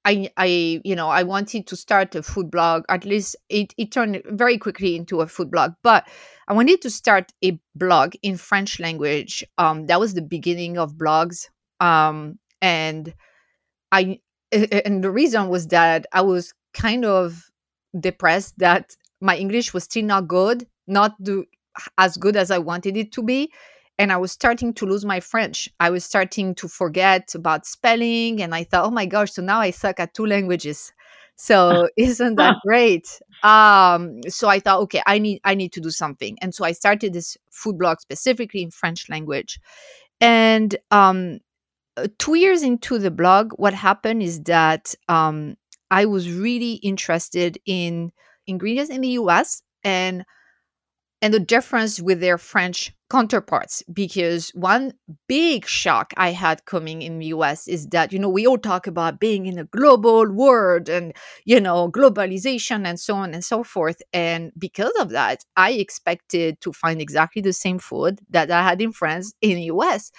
I, 0.08 0.32
I, 0.38 0.80
you 0.86 0.96
know, 0.96 1.10
I 1.10 1.24
wanted 1.24 1.68
to 1.68 1.76
start 1.76 2.16
a 2.16 2.24
food 2.24 2.50
blog. 2.50 2.84
At 2.88 3.04
least 3.04 3.36
it, 3.50 3.74
it 3.78 3.92
turned 3.92 4.22
very 4.26 4.58
quickly 4.58 4.96
into 4.96 5.20
a 5.20 5.28
food 5.28 5.52
blog, 5.52 5.74
but 5.84 6.08
I 6.48 6.54
wanted 6.54 6.82
to 6.84 6.90
start 6.90 7.34
a 7.44 7.60
blog 7.76 8.14
in 8.22 8.38
French 8.38 8.80
language. 8.80 9.44
Um, 9.58 9.88
that 9.88 10.00
was 10.00 10.14
the 10.14 10.22
beginning 10.22 10.78
of 10.78 10.94
blogs. 10.94 11.50
Um, 11.82 12.40
and 12.62 13.14
I, 13.92 14.22
and 14.54 15.04
the 15.04 15.12
reason 15.12 15.50
was 15.50 15.68
that 15.68 16.06
I 16.14 16.22
was 16.22 16.54
kind 16.74 17.04
of 17.04 17.44
depressed 18.00 18.58
that 18.60 18.96
my 19.22 19.36
English 19.36 19.74
was 19.74 19.84
still 19.84 20.06
not 20.06 20.28
good, 20.28 20.68
not 20.88 21.22
do, 21.22 21.46
as 21.98 22.18
good 22.18 22.36
as 22.36 22.52
I 22.52 22.58
wanted 22.58 22.98
it 22.98 23.12
to 23.14 23.24
be. 23.24 23.52
And 24.00 24.12
I 24.12 24.18
was 24.18 24.32
starting 24.32 24.74
to 24.76 24.86
lose 24.86 25.06
my 25.06 25.20
French. 25.20 25.70
I 25.80 25.90
was 25.90 26.06
starting 26.06 26.54
to 26.56 26.68
forget 26.68 27.34
about 27.34 27.66
spelling. 27.66 28.42
And 28.42 28.54
I 28.54 28.64
thought, 28.64 28.86
oh 28.86 28.92
my 28.92 29.06
gosh, 29.08 29.32
so 29.32 29.42
now 29.42 29.60
I 29.60 29.72
suck 29.72 30.00
at 30.00 30.14
two 30.14 30.26
languages. 30.26 30.94
So 31.36 31.90
isn't 31.98 32.36
that 32.36 32.58
great? 32.66 33.20
Um, 33.44 34.22
so 34.28 34.50
I 34.50 34.60
thought, 34.60 34.82
okay, 34.82 35.02
I 35.08 35.18
need 35.18 35.42
I 35.44 35.56
need 35.56 35.74
to 35.74 35.82
do 35.82 35.90
something. 35.90 36.38
And 36.42 36.54
so 36.54 36.64
I 36.64 36.74
started 36.74 37.14
this 37.14 37.38
food 37.52 37.80
blog 37.80 38.00
specifically 38.00 38.62
in 38.62 38.72
French 38.72 39.10
language. 39.10 39.60
And 40.22 40.76
um, 40.92 41.40
uh, 41.96 42.08
two 42.20 42.36
years 42.36 42.62
into 42.64 43.00
the 43.00 43.12
blog, 43.12 43.54
what 43.54 43.74
happened 43.74 44.22
is 44.22 44.42
that 44.44 44.94
um, 45.10 45.58
I 45.92 46.06
was 46.06 46.32
really 46.32 46.74
interested 46.76 47.58
in 47.66 48.12
ingredients 48.48 48.92
in 48.92 49.02
the 49.02 49.10
US 49.10 49.62
and 49.84 50.26
and 51.22 51.34
the 51.34 51.40
difference 51.40 52.00
with 52.00 52.20
their 52.20 52.38
French 52.38 52.94
counterparts 53.10 53.82
because 53.92 54.50
one 54.52 54.94
big 55.28 55.66
shock 55.66 56.14
I 56.16 56.32
had 56.32 56.66
coming 56.66 57.02
in 57.02 57.18
the 57.18 57.28
US 57.28 57.68
is 57.68 57.88
that 57.88 58.14
you 58.14 58.20
know 58.20 58.30
we 58.30 58.46
all 58.46 58.58
talk 58.58 58.86
about 58.86 59.20
being 59.20 59.48
in 59.48 59.58
a 59.58 59.64
global 59.66 60.30
world 60.32 60.90
and 60.90 61.14
you 61.46 61.60
know 61.60 61.90
globalization 61.92 62.86
and 62.86 63.00
so 63.00 63.16
on 63.16 63.34
and 63.34 63.44
so 63.44 63.64
forth. 63.64 64.02
And 64.14 64.52
because 64.58 64.92
of 65.00 65.10
that 65.10 65.44
I 65.56 65.72
expected 65.72 66.62
to 66.62 66.72
find 66.74 67.02
exactly 67.02 67.42
the 67.42 67.54
same 67.54 67.80
food 67.80 68.20
that 68.30 68.52
I 68.52 68.62
had 68.64 68.82
in 68.82 68.92
France 68.92 69.34
in 69.42 69.56
the 69.56 69.64
US 69.64 70.12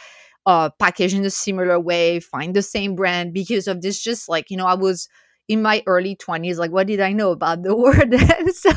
uh 0.46 0.70
packaged 0.78 1.14
in 1.14 1.24
a 1.24 1.30
similar 1.30 1.78
way 1.78 2.20
find 2.20 2.54
the 2.56 2.62
same 2.62 2.96
brand 2.96 3.34
because 3.34 3.68
of 3.68 3.82
this 3.82 4.02
just 4.02 4.28
like 4.28 4.50
you 4.50 4.56
know 4.56 4.66
I 4.66 4.74
was 4.74 5.08
in 5.48 5.62
my 5.62 5.82
early 5.86 6.14
20s 6.14 6.58
like 6.58 6.70
what 6.70 6.86
did 6.86 7.00
i 7.00 7.12
know 7.12 7.30
about 7.32 7.62
the 7.62 7.74
word? 7.84 8.14
And 8.14 8.54
so 8.54 8.70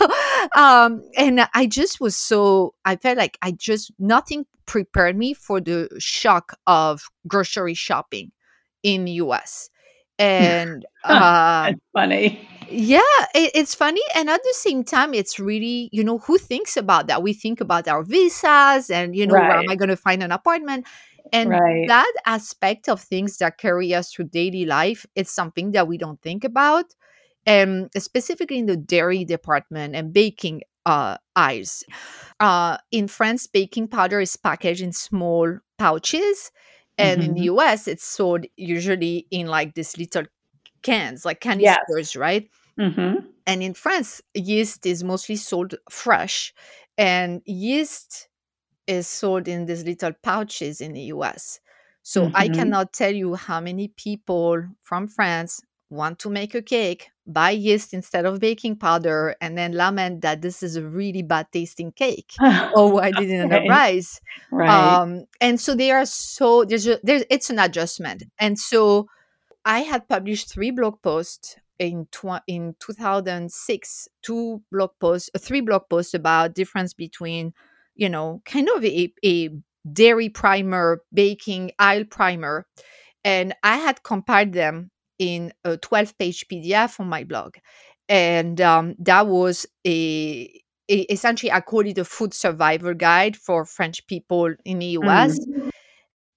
um 0.55 1.03
and 1.15 1.47
i 1.53 1.67
just 1.67 1.99
was 1.99 2.15
so 2.15 2.73
i 2.85 2.95
felt 2.95 3.17
like 3.17 3.37
i 3.41 3.51
just 3.51 3.91
nothing 3.99 4.45
prepared 4.65 5.17
me 5.17 5.33
for 5.33 5.59
the 5.59 5.89
shock 5.99 6.57
of 6.65 7.03
grocery 7.27 7.73
shopping 7.73 8.31
in 8.83 9.05
the 9.05 9.11
us 9.13 9.69
and 10.21 10.85
uh 11.03 11.73
funny. 11.93 12.47
yeah 12.69 13.01
it, 13.33 13.51
it's 13.55 13.73
funny 13.73 14.01
and 14.13 14.29
at 14.29 14.41
the 14.43 14.53
same 14.53 14.83
time 14.83 15.13
it's 15.13 15.39
really 15.39 15.89
you 15.91 16.03
know 16.03 16.19
who 16.19 16.37
thinks 16.37 16.77
about 16.77 17.07
that? 17.07 17.23
We 17.23 17.33
think 17.33 17.59
about 17.59 17.87
our 17.87 18.03
visas 18.03 18.91
and 18.91 19.15
you 19.15 19.25
know 19.25 19.33
right. 19.33 19.49
where 19.49 19.57
am 19.57 19.69
i 19.69 19.75
going 19.75 19.89
to 19.89 19.97
find 19.97 20.21
an 20.21 20.31
apartment 20.31 20.85
and 21.31 21.50
right. 21.50 21.88
that 21.88 22.11
aspect 22.25 22.89
of 22.89 23.01
things 23.01 23.38
that 23.38 23.57
carry 23.57 23.93
us 23.93 24.11
through 24.11 24.25
daily 24.25 24.65
life 24.65 25.05
is 25.15 25.29
something 25.29 25.71
that 25.71 25.88
we 25.88 25.97
don't 25.97 26.21
think 26.21 26.43
about 26.43 26.85
and 27.45 27.89
specifically 27.97 28.59
in 28.59 28.65
the 28.65 28.77
dairy 28.77 29.25
department 29.25 29.95
and 29.95 30.13
baking 30.13 30.61
uh, 30.85 31.17
aisles 31.35 31.83
uh, 32.39 32.77
in 32.91 33.07
france 33.07 33.47
baking 33.47 33.88
powder 33.88 34.19
is 34.19 34.35
packaged 34.35 34.81
in 34.81 34.91
small 34.91 35.57
pouches 35.77 36.51
and 36.97 37.21
mm-hmm. 37.21 37.29
in 37.29 37.35
the 37.35 37.47
mm-hmm. 37.47 37.59
us 37.59 37.88
it's 37.88 38.05
sold 38.05 38.45
usually 38.57 39.27
in 39.31 39.47
like 39.47 39.73
these 39.75 39.97
little 39.97 40.23
cans 40.81 41.25
like 41.25 41.39
canisters 41.39 41.79
yes. 41.89 42.15
right 42.15 42.50
mm-hmm. 42.79 43.25
and 43.45 43.63
in 43.63 43.73
france 43.73 44.21
yeast 44.33 44.85
is 44.85 45.03
mostly 45.03 45.35
sold 45.35 45.75
fresh 45.89 46.53
and 46.97 47.41
yeast 47.45 48.27
is 48.91 49.07
sold 49.07 49.48
in 49.48 49.65
these 49.65 49.83
little 49.83 50.13
pouches 50.21 50.81
in 50.81 50.93
the 50.93 51.01
US. 51.15 51.60
So 52.03 52.25
mm-hmm. 52.25 52.36
I 52.36 52.50
cannot 52.50 52.93
tell 52.93 53.13
you 53.13 53.36
how 53.36 53.62
many 53.62 53.88
people 53.89 54.63
from 54.83 55.07
France 55.07 55.62
want 55.89 56.19
to 56.19 56.29
make 56.29 56.55
a 56.55 56.62
cake, 56.62 57.12
buy 57.27 57.51
yeast 57.51 57.93
instead 57.93 58.25
of 58.25 58.39
baking 58.39 58.77
powder, 58.77 59.36
and 59.41 59.57
then 59.57 59.74
lament 59.74 60.21
that 60.21 60.41
this 60.41 60.63
is 60.63 60.75
a 60.75 60.83
really 60.83 61.21
bad 61.21 61.48
tasting 61.51 61.91
cake. 61.91 62.33
oh, 62.41 63.00
I 63.00 63.12
didn't 63.12 63.50
right. 63.50 63.69
rise. 63.69 64.21
Right. 64.51 64.69
Um, 64.69 65.25
and 65.39 65.60
so 65.60 65.75
they 65.75 65.91
are 65.91 66.05
so 66.05 66.63
there's 66.63 66.88
a, 66.88 67.00
there's 67.03 67.24
it's 67.29 67.50
an 67.50 67.60
adjustment. 67.60 68.24
And 68.39 68.57
so 68.57 69.07
I 69.65 69.79
had 69.81 70.07
published 70.07 70.50
three 70.50 70.71
blog 70.71 71.01
posts 71.01 71.57
in 71.77 72.07
tw- 72.12 72.45
in 72.48 72.75
2006, 72.79 74.07
two 74.21 74.62
blog 74.71 74.91
posts, 75.00 75.29
three 75.38 75.62
blog 75.62 75.83
posts 75.89 76.13
about 76.13 76.55
difference 76.55 76.93
between 76.93 77.53
you 77.95 78.10
know, 78.10 78.41
kind 78.45 78.69
of 78.75 78.83
a, 78.83 79.13
a 79.25 79.50
dairy 79.91 80.29
primer, 80.29 81.01
baking 81.13 81.71
aisle 81.79 82.05
primer. 82.05 82.65
And 83.24 83.53
I 83.63 83.77
had 83.77 84.03
compiled 84.03 84.53
them 84.53 84.91
in 85.19 85.53
a 85.63 85.77
12 85.77 86.17
page 86.17 86.45
PDF 86.51 87.00
on 87.00 87.07
my 87.07 87.24
blog. 87.24 87.55
And 88.10 88.60
um, 88.60 88.95
that 89.00 89.27
was 89.27 89.65
a, 89.86 90.51
a, 90.89 91.00
essentially, 91.12 91.51
I 91.51 91.62
call 91.62 91.86
it 91.86 91.98
a 91.98 92.05
food 92.05 92.33
survival 92.33 92.93
guide 92.93 93.38
for 93.38 93.65
French 93.65 94.05
people 94.07 94.53
in 94.65 94.79
the 94.79 94.98
US. 94.98 95.39
Mm-hmm. 95.39 95.69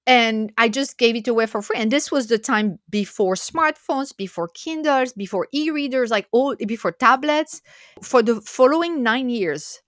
And 0.06 0.52
I 0.58 0.68
just 0.68 0.98
gave 0.98 1.16
it 1.16 1.28
away 1.28 1.46
for 1.46 1.62
free. 1.62 1.78
And 1.78 1.90
this 1.90 2.12
was 2.12 2.26
the 2.26 2.38
time 2.38 2.78
before 2.90 3.36
smartphones, 3.36 4.14
before 4.14 4.48
Kindles, 4.48 5.14
before 5.14 5.48
e 5.52 5.70
readers, 5.70 6.10
like 6.10 6.28
all 6.30 6.54
before 6.56 6.92
tablets. 6.92 7.62
For 8.02 8.22
the 8.22 8.42
following 8.42 9.02
nine 9.02 9.30
years, 9.30 9.80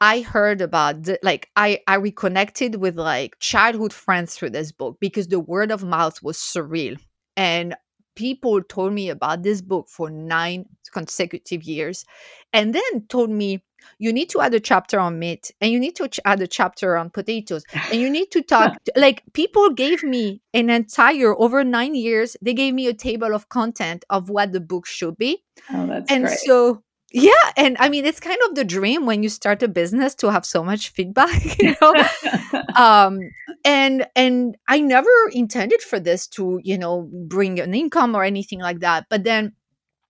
I 0.00 0.22
heard 0.22 0.60
about 0.60 1.04
the, 1.04 1.18
like 1.22 1.50
I 1.56 1.80
I 1.86 1.96
reconnected 1.96 2.76
with 2.76 2.96
like 2.96 3.38
childhood 3.38 3.92
friends 3.92 4.34
through 4.34 4.50
this 4.50 4.72
book 4.72 4.96
because 5.00 5.28
the 5.28 5.40
word 5.40 5.70
of 5.70 5.84
mouth 5.84 6.22
was 6.22 6.38
surreal 6.38 6.98
and 7.36 7.74
people 8.16 8.62
told 8.62 8.92
me 8.92 9.08
about 9.08 9.42
this 9.42 9.60
book 9.60 9.88
for 9.88 10.10
9 10.10 10.64
consecutive 10.92 11.62
years 11.62 12.04
and 12.52 12.74
then 12.74 13.06
told 13.08 13.30
me 13.30 13.62
you 13.98 14.12
need 14.12 14.28
to 14.28 14.40
add 14.40 14.52
a 14.52 14.60
chapter 14.60 14.98
on 14.98 15.18
meat 15.18 15.52
and 15.60 15.70
you 15.70 15.78
need 15.78 15.94
to 15.96 16.08
ch- 16.08 16.20
add 16.24 16.40
a 16.40 16.46
chapter 16.46 16.96
on 16.96 17.08
potatoes 17.08 17.62
and 17.92 18.00
you 18.00 18.10
need 18.10 18.30
to 18.30 18.42
talk 18.54 18.76
like 18.96 19.22
people 19.32 19.70
gave 19.70 20.02
me 20.02 20.42
an 20.52 20.68
entire 20.68 21.38
over 21.38 21.62
9 21.62 21.94
years 21.94 22.36
they 22.42 22.54
gave 22.54 22.74
me 22.74 22.88
a 22.88 22.94
table 22.94 23.34
of 23.34 23.48
content 23.48 24.04
of 24.10 24.30
what 24.30 24.52
the 24.52 24.60
book 24.60 24.86
should 24.86 25.16
be 25.16 25.44
oh, 25.72 25.86
that's 25.86 26.10
and 26.10 26.24
great. 26.24 26.38
so 26.38 26.82
yeah 27.12 27.52
and 27.56 27.76
i 27.80 27.88
mean 27.88 28.04
it's 28.04 28.20
kind 28.20 28.38
of 28.48 28.54
the 28.54 28.64
dream 28.64 29.06
when 29.06 29.22
you 29.22 29.28
start 29.28 29.62
a 29.62 29.68
business 29.68 30.14
to 30.14 30.30
have 30.30 30.44
so 30.44 30.62
much 30.62 30.90
feedback 30.90 31.58
you 31.62 31.74
know? 31.80 31.94
Um 32.76 33.18
and 33.64 34.06
and 34.16 34.56
i 34.68 34.78
never 34.80 35.10
intended 35.32 35.82
for 35.82 35.98
this 36.00 36.26
to 36.28 36.60
you 36.62 36.78
know 36.78 37.08
bring 37.28 37.58
an 37.60 37.74
income 37.74 38.14
or 38.14 38.24
anything 38.24 38.60
like 38.60 38.80
that 38.80 39.06
but 39.10 39.24
then 39.24 39.52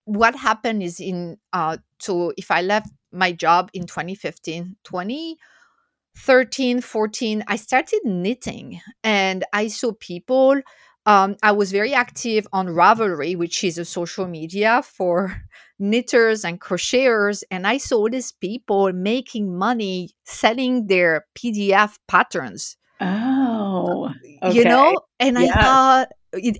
what 0.05 0.35
happened 0.35 0.83
is 0.83 0.99
in 0.99 1.37
uh 1.53 1.77
so 1.99 2.33
if 2.37 2.51
i 2.51 2.61
left 2.61 2.89
my 3.11 3.31
job 3.31 3.69
in 3.73 3.87
2015 3.87 4.75
2013 4.83 6.81
14 6.81 7.43
i 7.47 7.55
started 7.55 7.99
knitting 8.03 8.79
and 9.03 9.43
i 9.53 9.67
saw 9.67 9.91
people 9.93 10.61
um, 11.05 11.35
I 11.41 11.51
was 11.51 11.71
very 11.71 11.93
active 11.93 12.47
on 12.53 12.67
Ravelry, 12.67 13.35
which 13.35 13.63
is 13.63 13.79
a 13.79 13.85
social 13.85 14.27
media 14.27 14.83
for 14.83 15.41
knitters 15.81 16.45
and 16.45 16.61
crocheters. 16.61 17.43
And 17.51 17.65
I 17.67 17.77
saw 17.77 18.07
these 18.07 18.31
people 18.31 18.91
making 18.93 19.57
money 19.57 20.11
selling 20.23 20.87
their 20.87 21.25
PDF 21.35 21.97
patterns. 22.07 22.77
Oh, 23.01 24.13
okay. 24.43 24.55
You 24.55 24.63
know, 24.63 24.99
and 25.19 25.37
I 25.37 25.47
thought, 25.63 26.09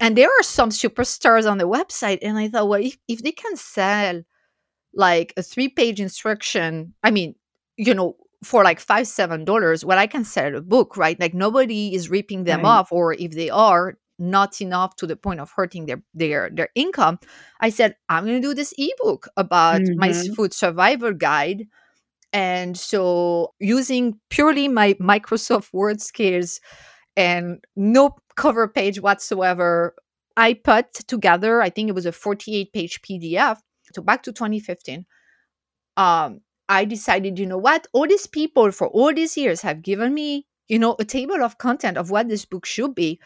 and 0.01 0.17
there 0.17 0.27
are 0.27 0.43
some 0.43 0.69
superstars 0.69 1.49
on 1.49 1.57
the 1.59 1.67
website, 1.67 2.19
and 2.21 2.37
I 2.37 2.49
thought, 2.49 2.67
well, 2.67 2.81
if, 2.81 2.97
if 3.07 3.21
they 3.21 3.31
can 3.31 3.55
sell 3.55 4.21
like 4.93 5.33
a 5.37 5.43
three 5.43 5.69
page 5.69 5.99
instruction, 6.01 6.93
I 7.03 7.11
mean, 7.11 7.35
you 7.77 7.93
know, 7.93 8.15
for 8.43 8.63
like 8.63 8.79
five, 8.79 9.07
seven 9.07 9.45
dollars, 9.45 9.85
well, 9.85 9.99
I 9.99 10.07
can 10.07 10.23
sell 10.25 10.55
a 10.55 10.61
book, 10.61 10.97
right? 10.97 11.19
Like 11.19 11.33
nobody 11.35 11.93
is 11.93 12.09
ripping 12.09 12.43
them 12.43 12.61
Right. 12.63 12.69
off, 12.69 12.91
or 12.91 13.13
if 13.13 13.31
they 13.31 13.49
are, 13.51 13.97
not 14.21 14.61
enough 14.61 14.95
to 14.97 15.07
the 15.07 15.15
point 15.17 15.39
of 15.41 15.51
hurting 15.51 15.87
their 15.87 16.03
their 16.13 16.49
their 16.53 16.69
income. 16.75 17.19
I 17.61 17.69
said, 17.71 17.95
I'm 18.09 18.25
gonna 18.25 18.41
do 18.41 18.53
this 18.53 18.73
ebook 18.77 19.27
about 19.37 19.89
my 19.95 20.09
s- 20.09 20.29
Mhm. 20.29 20.35
food 20.35 20.53
survival 20.53 21.13
guide. 21.13 21.67
And 22.33 22.77
so 22.77 23.53
using 23.59 24.19
purely 24.29 24.67
my 24.67 24.93
Microsoft 24.95 25.69
Word 25.73 26.01
skills 26.01 26.59
and 27.17 27.63
no 27.75 28.15
cover 28.35 28.67
page 28.67 29.01
whatsoever, 29.01 29.95
I 30.37 30.53
put 30.55 30.93
together, 30.93 31.61
I 31.61 31.69
think 31.69 31.89
it 31.89 31.95
was 31.95 32.05
a 32.05 32.11
48 32.13 32.73
page 32.73 33.01
PDF. 33.01 33.59
So 33.93 34.01
back 34.01 34.23
to 34.23 34.33
2015. 34.33 35.05
Um, 35.97 36.41
I 36.69 36.85
decided, 36.85 37.37
you 37.39 37.45
know 37.45 37.57
what? 37.57 37.87
All 37.93 38.07
these 38.07 38.27
people 38.27 38.71
for 38.71 38.87
all 38.89 39.13
these 39.13 39.37
years 39.37 39.61
have 39.61 39.81
given 39.81 40.13
me, 40.13 40.47
you 40.67 40.79
know, 40.79 40.95
a 40.99 41.05
table 41.05 41.43
of 41.43 41.57
content 41.57 41.97
of 41.97 42.11
what 42.11 42.29
this 42.29 42.45
book 42.45 42.65
should 42.65 42.95
be. 42.95 43.19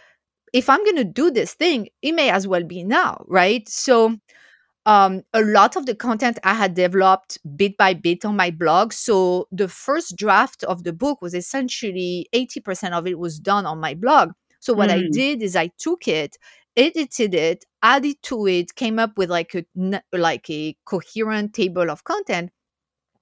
If 0.56 0.70
I'm 0.70 0.84
going 0.86 0.98
to 0.98 1.06
do 1.06 1.32
this 1.32 1.54
thing, 1.56 1.90
it 2.02 2.14
may 2.14 2.32
as 2.32 2.48
well 2.48 2.64
be 2.64 2.84
now, 2.86 3.26
right? 3.28 3.70
So 3.70 4.18
um, 4.86 5.24
a 5.34 5.42
lot 5.44 5.76
of 5.76 5.86
the 5.86 5.96
content 5.96 6.40
I 6.44 6.54
had 6.54 6.76
developed 6.76 7.40
bit 7.56 7.78
by 7.78 7.94
bit 7.96 8.26
on 8.26 8.36
my 8.38 8.52
blog. 8.52 8.94
So 8.94 9.48
the 9.52 9.68
first 9.68 10.16
draft 10.18 10.64
of 10.66 10.84
the 10.84 10.94
book 10.94 11.22
was 11.22 11.34
essentially 11.36 12.28
80% 12.34 12.94
of 12.94 13.08
it 13.08 13.20
was 13.20 13.40
done 13.40 13.66
on 13.66 13.80
my 13.80 13.96
blog. 13.96 14.32
So 14.60 14.74
what 14.74 14.90
I 14.92 15.02
Mm. 15.02 15.12
did 15.12 15.42
is 15.44 15.56
I 15.56 15.72
took 15.80 16.08
it, 16.08 16.38
edited 16.78 17.34
it, 17.36 17.66
added 17.84 18.18
to 18.24 18.48
it, 18.48 18.76
came 18.76 19.00
up 19.00 19.18
with 19.18 19.30
like 19.30 19.56
a 19.56 19.66
like 20.14 20.50
a 20.50 20.76
coherent 20.86 21.54
table 21.54 21.90
of 21.92 22.04
content, 22.04 22.52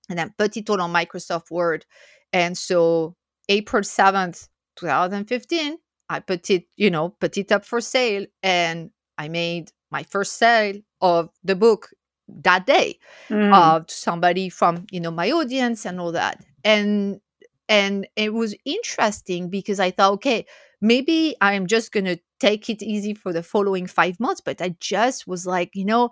and 0.10 0.20
then 0.20 0.34
put 0.38 0.58
it 0.58 0.70
all 0.70 0.82
on 0.82 0.94
Microsoft 0.94 1.52
Word. 1.52 1.86
And 2.32 2.58
so 2.58 3.16
April 3.50 3.84
7th, 3.84 4.50
2015, 4.76 5.78
I 6.14 6.20
put 6.20 6.50
it, 6.50 6.66
you 6.78 6.90
know, 6.92 7.10
put 7.10 7.38
it 7.38 7.52
up 7.52 7.66
for 7.66 7.82
sale 7.82 8.26
and 8.42 8.92
I 9.18 9.28
made 9.30 9.72
my 9.92 10.04
first 10.04 10.34
sale 10.38 10.78
of 11.02 11.30
the 11.44 11.56
book 11.56 11.90
that 12.28 12.66
day 12.66 13.00
Mm. 13.30 13.54
uh, 13.54 13.80
to 13.82 13.94
somebody 13.94 14.50
from 14.50 14.86
you 14.92 15.00
know 15.00 15.12
my 15.12 15.32
audience 15.32 15.86
and 15.86 16.00
all 16.00 16.12
that. 16.14 16.44
And 16.64 17.20
and 17.70 18.08
it 18.18 18.34
was 18.34 18.54
interesting 18.66 19.50
because 19.50 19.80
i 19.80 19.90
thought 19.90 20.12
okay 20.14 20.46
maybe 20.82 21.34
i'm 21.40 21.66
just 21.66 21.94
gonna 21.94 22.18
take 22.40 22.70
it 22.70 22.82
easy 22.84 23.14
for 23.14 23.32
the 23.32 23.42
following 23.42 23.88
five 23.88 24.20
months 24.20 24.42
but 24.42 24.62
i 24.62 24.76
just 24.82 25.26
was 25.28 25.46
like 25.48 25.72
you 25.74 25.86
know 25.86 26.10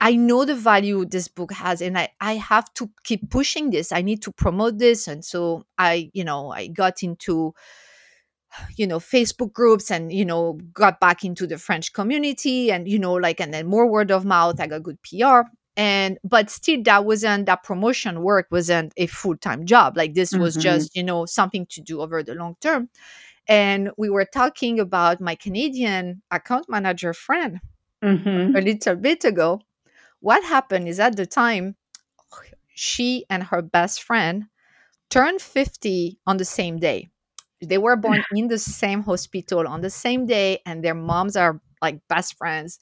i 0.00 0.14
know 0.16 0.44
the 0.44 0.54
value 0.54 1.04
this 1.04 1.28
book 1.28 1.52
has 1.52 1.80
and 1.80 1.96
i 1.98 2.08
i 2.20 2.34
have 2.34 2.72
to 2.74 2.90
keep 3.04 3.30
pushing 3.30 3.70
this. 3.70 3.92
I 3.92 4.02
need 4.02 4.22
to 4.22 4.32
promote 4.32 4.78
this. 4.78 5.08
And 5.08 5.24
so 5.24 5.64
i 5.78 6.10
you 6.14 6.24
know 6.24 6.50
i 6.52 6.66
got 6.68 7.02
into 7.02 7.54
you 8.76 8.86
know 8.86 8.98
facebook 8.98 9.52
groups 9.52 9.90
and 9.90 10.12
you 10.12 10.24
know 10.24 10.58
got 10.72 11.00
back 11.00 11.24
into 11.24 11.46
the 11.46 11.58
french 11.58 11.92
community 11.92 12.70
and 12.70 12.88
you 12.88 12.98
know 12.98 13.14
like 13.14 13.40
and 13.40 13.52
then 13.54 13.66
more 13.66 13.86
word 13.86 14.10
of 14.10 14.24
mouth 14.24 14.60
i 14.60 14.66
got 14.66 14.82
good 14.82 14.98
pr 15.02 15.40
and 15.76 16.18
but 16.24 16.50
still 16.50 16.80
that 16.84 17.04
wasn't 17.04 17.46
that 17.46 17.62
promotion 17.64 18.22
work 18.22 18.46
wasn't 18.52 18.92
a 18.96 19.06
full-time 19.08 19.66
job. 19.66 19.96
Like 19.96 20.14
this 20.14 20.36
was 20.36 20.56
Mhm. 20.56 20.60
just 20.60 20.94
you 20.94 21.02
know 21.02 21.26
something 21.26 21.66
to 21.70 21.80
do 21.80 22.00
over 22.00 22.22
the 22.22 22.36
long 22.36 22.54
term. 22.60 22.90
And 23.48 23.90
we 23.98 24.08
were 24.08 24.24
talking 24.24 24.78
about 24.80 25.20
my 25.20 25.34
canadian 25.34 26.22
account 26.30 26.68
manager 26.68 27.12
friend 27.12 27.60
Mhm. 28.04 28.56
a 28.56 28.60
little 28.60 28.96
bit 28.96 29.24
ago. 29.24 29.62
What 30.20 30.44
happened 30.44 30.88
is 30.88 31.00
at 31.00 31.16
the 31.16 31.26
time 31.26 31.76
she 32.74 33.24
and 33.30 33.44
her 33.44 33.62
best 33.62 34.02
friend 34.02 34.46
turned 35.10 35.42
50 35.42 36.18
on 36.26 36.36
the 36.38 36.44
same 36.44 36.78
day 36.78 37.08
they 37.66 37.78
were 37.78 37.96
born 37.96 38.22
in 38.32 38.48
the 38.48 38.58
same 38.58 39.02
hospital 39.02 39.66
on 39.66 39.80
the 39.80 39.90
same 39.90 40.26
day 40.26 40.58
and 40.66 40.84
their 40.84 40.94
moms 40.94 41.36
are 41.36 41.60
like 41.82 42.00
best 42.08 42.36
friends 42.36 42.78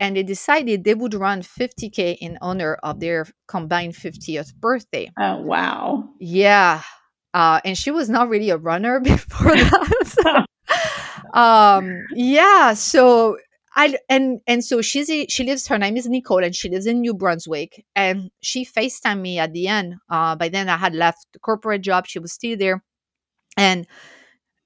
and 0.00 0.16
they 0.16 0.22
decided 0.22 0.84
they 0.84 0.94
would 0.94 1.14
run 1.14 1.42
50k 1.42 2.16
in 2.20 2.38
honor 2.42 2.74
of 2.82 3.00
their 3.00 3.26
combined 3.48 3.94
50th 3.94 4.54
birthday 4.56 5.10
Oh, 5.18 5.38
wow. 5.42 6.08
yeah 6.18 6.82
uh, 7.34 7.60
and 7.64 7.78
she 7.78 7.90
was 7.90 8.10
not 8.10 8.28
really 8.28 8.50
a 8.50 8.58
runner 8.58 9.00
before 9.12 9.56
that 9.56 10.46
um 11.34 12.04
yeah 12.14 12.74
so 12.74 13.38
I 13.74 13.96
and 14.10 14.40
and 14.46 14.62
so 14.62 14.82
she's 14.82 15.08
a, 15.08 15.26
she 15.28 15.44
lives 15.44 15.66
her 15.68 15.78
name 15.78 15.96
is 15.96 16.06
Nicole 16.06 16.44
and 16.44 16.54
she 16.54 16.68
lives 16.68 16.84
in 16.86 17.00
New 17.00 17.14
Brunswick 17.14 17.84
and 17.96 18.30
she 18.42 18.66
FaceTimed 18.66 19.20
me 19.22 19.38
at 19.38 19.54
the 19.54 19.66
end. 19.66 19.94
Uh 20.10 20.36
by 20.36 20.50
then 20.50 20.68
I 20.68 20.76
had 20.76 20.94
left 20.94 21.26
the 21.32 21.38
corporate 21.38 21.80
job. 21.80 22.06
She 22.06 22.18
was 22.18 22.32
still 22.32 22.56
there. 22.58 22.82
And 23.56 23.86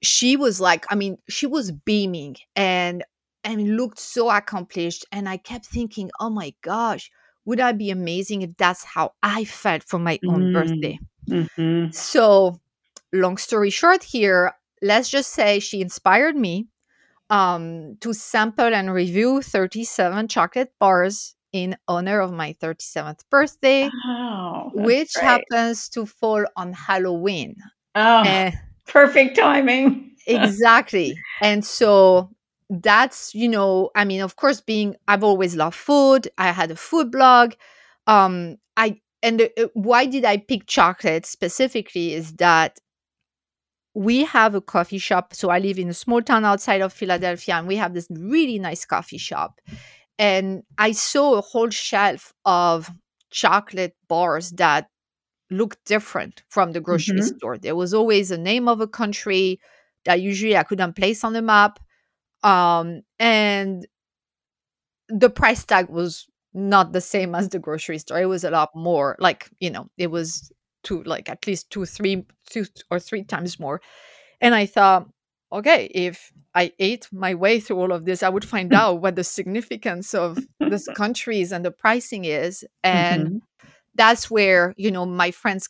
she 0.01 0.37
was 0.37 0.59
like, 0.61 0.85
I 0.91 0.95
mean, 0.95 1.17
she 1.29 1.47
was 1.47 1.71
beaming 1.71 2.35
and 2.55 3.03
and 3.43 3.77
looked 3.77 3.99
so 3.99 4.29
accomplished. 4.29 5.05
And 5.11 5.29
I 5.29 5.37
kept 5.37 5.65
thinking, 5.65 6.11
oh 6.19 6.29
my 6.29 6.53
gosh, 6.61 7.09
would 7.45 7.59
i 7.61 7.71
be 7.71 7.91
amazing 7.91 8.41
if 8.41 8.51
that's 8.57 8.83
how 8.83 9.13
I 9.23 9.45
felt 9.45 9.83
for 9.83 9.99
my 9.99 10.19
own 10.27 10.47
Mm. 10.47 10.51
birthday? 10.51 10.99
Mhm. 11.29 11.93
So, 11.93 12.59
long 13.13 13.37
story 13.37 13.69
short, 13.71 14.03
here, 14.03 14.53
let's 14.81 15.09
just 15.09 15.31
say 15.33 15.59
she 15.59 15.81
inspired 15.81 16.35
me 16.35 16.67
um, 17.29 17.97
to 18.01 18.13
sample 18.13 18.73
and 18.73 18.93
review 18.93 19.41
37 19.41 20.27
chocolate 20.27 20.73
bars 20.79 21.35
in 21.53 21.77
honor 21.87 22.19
of 22.21 22.31
my 22.33 22.53
37th 22.53 23.29
birthday, 23.29 23.89
Wow. 24.05 24.71
which 24.75 25.13
great. 25.13 25.25
happens 25.25 25.89
to 25.89 26.05
fall 26.05 26.45
on 26.55 26.73
Halloween. 26.73 27.55
Oh, 27.95 28.23
Eh, 28.25 28.51
perfect 28.87 29.37
timing. 29.37 30.11
exactly. 30.27 31.17
And 31.41 31.63
so 31.65 32.29
that's, 32.69 33.33
you 33.33 33.47
know, 33.47 33.91
I 33.95 34.05
mean, 34.05 34.21
of 34.21 34.35
course, 34.35 34.61
being, 34.61 34.95
I've 35.07 35.23
always 35.23 35.55
loved 35.55 35.75
food. 35.75 36.27
I 36.37 36.51
had 36.51 36.71
a 36.71 36.75
food 36.75 37.11
blog. 37.11 37.53
Um, 38.07 38.57
I, 38.75 38.99
and 39.23 39.41
uh, 39.41 39.67
why 39.73 40.05
did 40.05 40.25
I 40.25 40.37
pick 40.37 40.67
chocolate 40.67 41.25
specifically 41.25 42.13
is 42.13 42.33
that 42.33 42.79
we 43.97 44.23
have 44.25 44.53
a 44.53 44.61
coffee 44.61 44.99
shop. 44.99 45.33
So 45.33 45.49
I 45.49 45.57
live 45.57 45.79
in 45.79 45.89
a 45.89 45.93
small 45.93 46.21
town 46.21 46.45
outside 46.45 46.81
of 46.81 46.93
Philadelphia, 46.93 47.55
and 47.55 47.67
we 47.67 47.77
have 47.77 47.95
this 47.95 48.07
really 48.11 48.59
nice 48.59 48.85
coffee 48.85 49.17
shop. 49.17 49.59
And 50.19 50.63
I 50.77 50.91
saw 50.91 51.33
a 51.33 51.41
whole 51.41 51.71
shelf 51.71 52.31
of 52.45 52.91
chocolate 53.31 53.95
bars 54.07 54.51
that 54.51 54.87
looked 55.49 55.83
different 55.85 56.43
from 56.49 56.71
the 56.73 56.81
grocery 56.81 57.21
Mhm. 57.21 57.27
store. 57.37 57.57
There 57.57 57.75
was 57.75 57.93
always 57.93 58.31
a 58.31 58.37
name 58.37 58.67
of 58.67 58.81
a 58.81 58.87
country 58.87 59.59
that 60.05 60.21
usually 60.21 60.57
I 60.57 60.63
couldn't 60.63 60.95
place 60.95 61.23
on 61.23 61.33
the 61.33 61.41
map. 61.41 61.79
Um, 62.43 63.01
and 63.19 63.87
the 65.09 65.29
price 65.29 65.65
tag 65.65 65.89
was 65.89 66.27
not 66.53 66.91
the 66.93 67.01
same 67.01 67.35
as 67.35 67.49
the 67.49 67.59
grocery 67.59 67.97
store. 67.99 68.19
It 68.19 68.25
was 68.25 68.43
a 68.43 68.51
lot 68.51 68.69
more, 68.75 69.15
like, 69.19 69.49
you 69.59 69.69
know, 69.69 69.89
it 69.97 70.07
was 70.07 70.51
two, 70.83 71.03
like 71.03 71.29
at 71.29 71.45
least 71.47 71.69
two, 71.69 71.85
three, 71.85 72.25
two 72.49 72.65
or 72.89 72.99
three 72.99 73.23
times 73.23 73.59
more. 73.59 73.81
And 74.41 74.55
I 74.55 74.65
thought, 74.65 75.09
okay, 75.51 75.85
if 75.93 76.31
I 76.55 76.73
ate 76.79 77.07
my 77.11 77.35
way 77.35 77.59
through 77.59 77.79
all 77.79 77.91
of 77.91 78.05
this, 78.05 78.23
I 78.23 78.29
would 78.29 78.45
find 78.45 78.73
out 78.73 79.01
what 79.01 79.15
the 79.15 79.23
significance 79.23 80.13
of 80.13 80.47
these 80.69 80.87
countries 80.93 81.51
and 81.51 81.65
the 81.65 81.71
pricing 81.71 82.25
is. 82.25 82.65
And 82.83 83.31
Mhm. 83.31 83.41
That's 83.97 84.31
where, 84.31 84.73
you 84.77 84.91
know, 84.91 85.05
my 85.05 85.31
friends, 85.31 85.69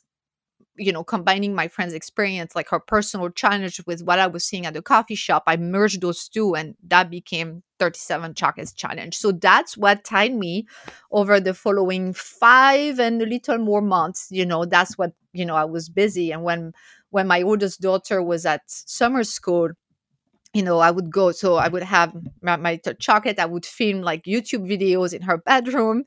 you 0.77 0.91
know, 0.91 1.03
combining 1.03 1.55
my 1.55 1.67
friend's 1.67 1.93
experience, 1.93 2.55
like 2.55 2.69
her 2.69 2.79
personal 2.79 3.29
challenge 3.31 3.81
with 3.87 4.03
what 4.03 4.19
I 4.19 4.27
was 4.27 4.45
seeing 4.45 4.65
at 4.67 4.75
the 4.75 4.81
coffee 4.83 5.15
shop, 5.15 5.43
I 5.47 5.57
merged 5.57 6.01
those 6.01 6.29
two 6.29 6.55
and 6.55 6.75
that 6.87 7.09
became 7.09 7.63
37 7.79 8.35
Chocolates 8.35 8.73
Challenge. 8.73 9.15
So 9.15 9.31
that's 9.31 9.75
what 9.77 10.03
tied 10.03 10.35
me 10.35 10.67
over 11.11 11.39
the 11.39 11.53
following 11.55 12.13
five 12.13 12.99
and 12.99 13.21
a 13.21 13.25
little 13.25 13.57
more 13.57 13.81
months. 13.81 14.27
You 14.29 14.45
know, 14.45 14.65
that's 14.65 14.97
what, 14.97 15.13
you 15.33 15.45
know, 15.45 15.55
I 15.55 15.65
was 15.65 15.89
busy. 15.89 16.31
And 16.31 16.43
when 16.43 16.73
when 17.09 17.27
my 17.27 17.41
oldest 17.41 17.81
daughter 17.81 18.21
was 18.21 18.45
at 18.45 18.61
summer 18.67 19.23
school, 19.23 19.69
you 20.53 20.63
know, 20.63 20.79
I 20.79 20.91
would 20.91 21.11
go, 21.11 21.31
so 21.31 21.55
I 21.55 21.67
would 21.67 21.83
have 21.83 22.13
my, 22.41 22.55
my 22.55 22.77
chocolate, 22.99 23.39
I 23.39 23.45
would 23.45 23.65
film 23.65 24.01
like 24.01 24.23
YouTube 24.23 24.67
videos 24.67 25.13
in 25.13 25.21
her 25.23 25.37
bedroom. 25.37 26.03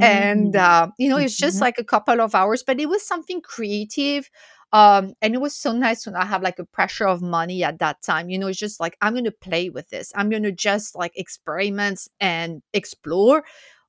And, 0.00 0.54
Mm. 0.54 0.58
uh, 0.58 0.88
you 0.98 1.08
know, 1.08 1.18
it's 1.18 1.36
just 1.36 1.58
Mhm. 1.58 1.62
like 1.62 1.78
a 1.78 1.84
couple 1.84 2.20
of 2.20 2.34
hours, 2.34 2.62
but 2.62 2.80
it 2.80 2.88
was 2.88 3.06
something 3.06 3.40
creative. 3.40 4.28
Um, 4.72 5.14
and 5.22 5.34
it 5.34 5.40
was 5.40 5.54
so 5.54 5.72
nice 5.72 6.02
to 6.02 6.10
not 6.10 6.26
have 6.26 6.42
like 6.42 6.58
a 6.58 6.64
pressure 6.64 7.06
of 7.06 7.22
money 7.22 7.62
at 7.62 7.78
that 7.78 8.02
time. 8.02 8.28
You 8.28 8.38
know, 8.38 8.48
it's 8.48 8.58
just 8.58 8.80
like, 8.80 8.96
I'm 9.00 9.12
going 9.12 9.24
to 9.24 9.30
play 9.30 9.70
with 9.70 9.88
this. 9.90 10.12
I'm 10.16 10.28
going 10.30 10.42
to 10.42 10.50
just 10.52 10.96
like 10.96 11.12
experiment 11.16 12.08
and 12.20 12.60
explore. 12.72 13.44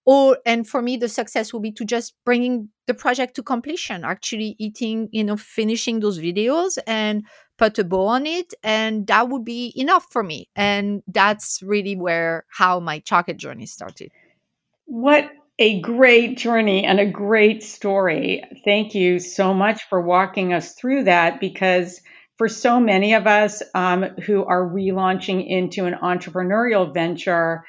Or, 0.07 0.37
and 0.45 0.67
for 0.67 0.83
me, 0.83 0.97
the 0.97 1.09
success 1.09 1.51
will 1.51 1.59
be 1.61 1.71
to 1.71 1.83
just 1.83 2.13
bringing 2.25 2.69
the 2.85 2.93
project 2.93 3.35
to 3.37 3.43
completion, 3.43 4.03
actually 4.05 4.55
eating, 4.59 5.09
you 5.11 5.23
know, 5.23 5.35
finishing 5.35 5.99
those 5.99 6.19
videos 6.19 6.77
and 6.85 7.23
put 7.57 7.79
a 7.79 7.83
bow 7.83 8.07
on 8.07 8.25
it 8.25 8.53
and 8.63 9.07
that 9.07 9.29
would 9.29 9.45
be 9.45 9.73
enough 9.75 10.07
for 10.11 10.23
me 10.23 10.49
and 10.55 11.03
that's 11.07 11.61
really 11.63 11.95
where 11.95 12.45
how 12.49 12.79
my 12.79 12.99
chocolate 12.99 13.37
journey 13.37 13.65
started 13.65 14.11
What 14.85 15.29
a 15.57 15.79
great 15.79 16.37
journey 16.37 16.83
and 16.83 16.99
a 16.99 17.05
great 17.05 17.63
story. 17.63 18.43
Thank 18.65 18.93
you 18.93 19.19
so 19.19 19.53
much 19.53 19.83
for 19.89 20.01
walking 20.01 20.53
us 20.53 20.73
through 20.73 21.05
that 21.05 21.39
because 21.39 22.01
for 22.37 22.49
so 22.49 22.79
many 22.79 23.13
of 23.13 23.27
us 23.27 23.63
um, 23.73 24.03
who 24.25 24.43
are 24.43 24.67
relaunching 24.67 25.47
into 25.47 25.85
an 25.85 25.93
entrepreneurial 25.93 26.93
venture, 26.93 27.63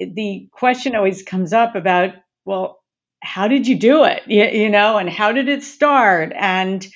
the 0.00 0.48
question 0.52 0.96
always 0.96 1.22
comes 1.22 1.52
up 1.52 1.76
about, 1.76 2.10
well, 2.44 2.80
how 3.22 3.46
did 3.46 3.68
you 3.68 3.76
do 3.78 4.04
it? 4.04 4.22
You, 4.26 4.44
you 4.44 4.68
know, 4.70 4.98
and 4.98 5.08
how 5.08 5.32
did 5.32 5.48
it 5.48 5.62
start? 5.62 6.32
And 6.34 6.86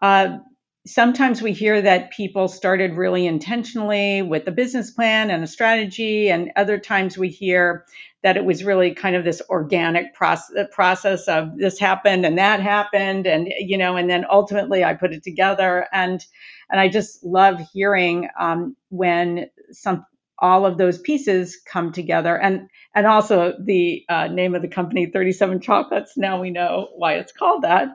uh, 0.00 0.38
sometimes 0.86 1.40
we 1.40 1.52
hear 1.52 1.80
that 1.80 2.10
people 2.10 2.48
started 2.48 2.94
really 2.96 3.26
intentionally 3.26 4.22
with 4.22 4.46
a 4.48 4.52
business 4.52 4.90
plan 4.90 5.30
and 5.30 5.44
a 5.44 5.46
strategy, 5.46 6.28
and 6.28 6.50
other 6.56 6.78
times 6.78 7.16
we 7.16 7.28
hear 7.28 7.84
that 8.22 8.36
it 8.36 8.44
was 8.44 8.64
really 8.64 8.94
kind 8.94 9.16
of 9.16 9.24
this 9.24 9.42
organic 9.48 10.14
process, 10.14 10.66
process 10.72 11.26
of 11.26 11.56
this 11.58 11.78
happened 11.78 12.24
and 12.24 12.38
that 12.38 12.60
happened, 12.60 13.26
and 13.26 13.48
you 13.58 13.78
know, 13.78 13.96
and 13.96 14.10
then 14.10 14.24
ultimately 14.30 14.84
I 14.84 14.94
put 14.94 15.12
it 15.12 15.22
together, 15.22 15.86
and 15.92 16.24
and 16.70 16.80
I 16.80 16.88
just 16.88 17.22
love 17.24 17.60
hearing 17.72 18.28
um, 18.38 18.76
when 18.88 19.50
some 19.70 20.06
all 20.42 20.66
of 20.66 20.76
those 20.76 20.98
pieces 20.98 21.56
come 21.64 21.92
together. 21.92 22.36
And 22.36 22.68
and 22.94 23.06
also 23.06 23.54
the 23.64 24.04
uh, 24.08 24.26
name 24.26 24.54
of 24.54 24.60
the 24.60 24.68
company 24.68 25.06
37 25.06 25.60
chocolates 25.60 26.12
now 26.16 26.40
we 26.40 26.50
know 26.50 26.88
why 26.96 27.14
it's 27.14 27.32
called 27.32 27.62
that. 27.62 27.88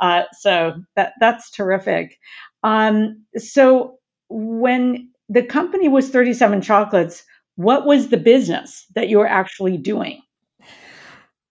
Uh, 0.00 0.24
so 0.32 0.74
that 0.94 1.14
that's 1.18 1.50
terrific. 1.50 2.18
Um, 2.62 3.24
so 3.36 3.98
when 4.28 5.10
the 5.28 5.42
company 5.42 5.88
was 5.88 6.10
37 6.10 6.60
chocolates 6.60 7.24
what 7.56 7.86
was 7.86 8.08
the 8.08 8.16
business 8.16 8.84
that 8.96 9.08
you 9.08 9.18
were 9.18 9.28
actually 9.28 9.78
doing? 9.78 10.20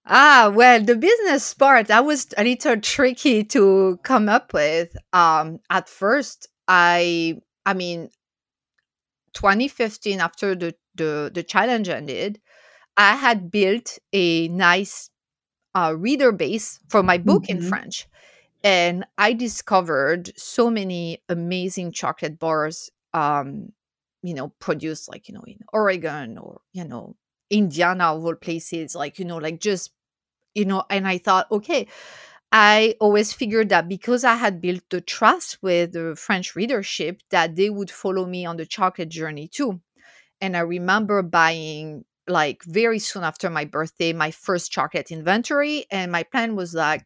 Ah 0.05 0.51
well 0.53 0.81
the 0.81 0.95
business 0.95 1.53
part 1.53 1.87
that 1.87 2.05
was 2.05 2.27
a 2.37 2.43
little 2.43 2.79
tricky 2.79 3.43
to 3.45 3.99
come 4.03 4.29
up 4.29 4.53
with. 4.53 4.95
Um 5.13 5.59
at 5.69 5.89
first 5.89 6.47
i 6.67 7.41
i 7.65 7.73
mean 7.73 8.09
2015 9.33 10.19
after 10.21 10.55
the 10.55 10.75
the, 10.95 11.31
the 11.33 11.43
challenge 11.43 11.89
ended 11.89 12.39
i 12.97 13.15
had 13.15 13.51
built 13.51 13.99
a 14.13 14.47
nice 14.49 15.09
uh, 15.75 15.93
reader 15.97 16.31
base 16.31 16.79
for 16.89 17.03
my 17.03 17.17
book 17.17 17.49
in 17.49 17.59
Mhm. 17.59 17.61
french 17.61 18.07
and 18.63 19.05
I 19.17 19.33
discovered 19.33 20.31
so 20.37 20.69
many 20.69 21.23
amazing 21.29 21.93
chocolate 21.93 22.39
bars, 22.39 22.91
um, 23.13 23.71
you 24.23 24.33
know, 24.33 24.49
produced 24.59 25.09
like 25.09 25.29
you 25.29 25.35
know 25.35 25.43
in 25.47 25.59
Oregon 25.73 26.37
or 26.37 26.61
you 26.73 26.85
know 26.85 27.15
Indiana 27.49 28.05
of 28.15 28.25
all 28.25 28.35
places, 28.35 28.95
like 28.95 29.19
you 29.19 29.25
know, 29.25 29.37
like 29.37 29.59
just 29.61 29.91
you 30.55 30.65
know. 30.65 30.83
And 30.89 31.07
I 31.07 31.17
thought, 31.17 31.51
okay, 31.51 31.87
I 32.53 32.95
always 33.01 33.33
figured 33.33 33.69
that 33.69 33.89
because 33.89 34.23
I 34.23 34.35
had 34.35 34.61
built 34.61 34.83
the 34.91 35.01
trust 35.01 35.59
with 35.63 35.93
the 35.93 36.15
French 36.15 36.55
readership, 36.55 37.21
that 37.31 37.55
they 37.57 37.69
would 37.71 37.91
follow 37.91 38.27
me 38.27 38.45
on 38.45 38.57
the 38.57 38.67
chocolate 38.67 39.09
journey 39.09 39.49
too. 39.49 39.81
And 40.41 40.57
I 40.57 40.61
remember 40.61 41.23
buying 41.23 42.05
like 42.27 42.63
very 42.65 42.99
soon 42.99 43.23
after 43.23 43.49
my 43.49 43.65
birthday 43.65 44.13
my 44.13 44.31
first 44.31 44.71
chocolate 44.71 45.11
inventory, 45.11 45.85
and 45.91 46.11
my 46.11 46.23
plan 46.23 46.55
was 46.55 46.73
like 46.73 47.05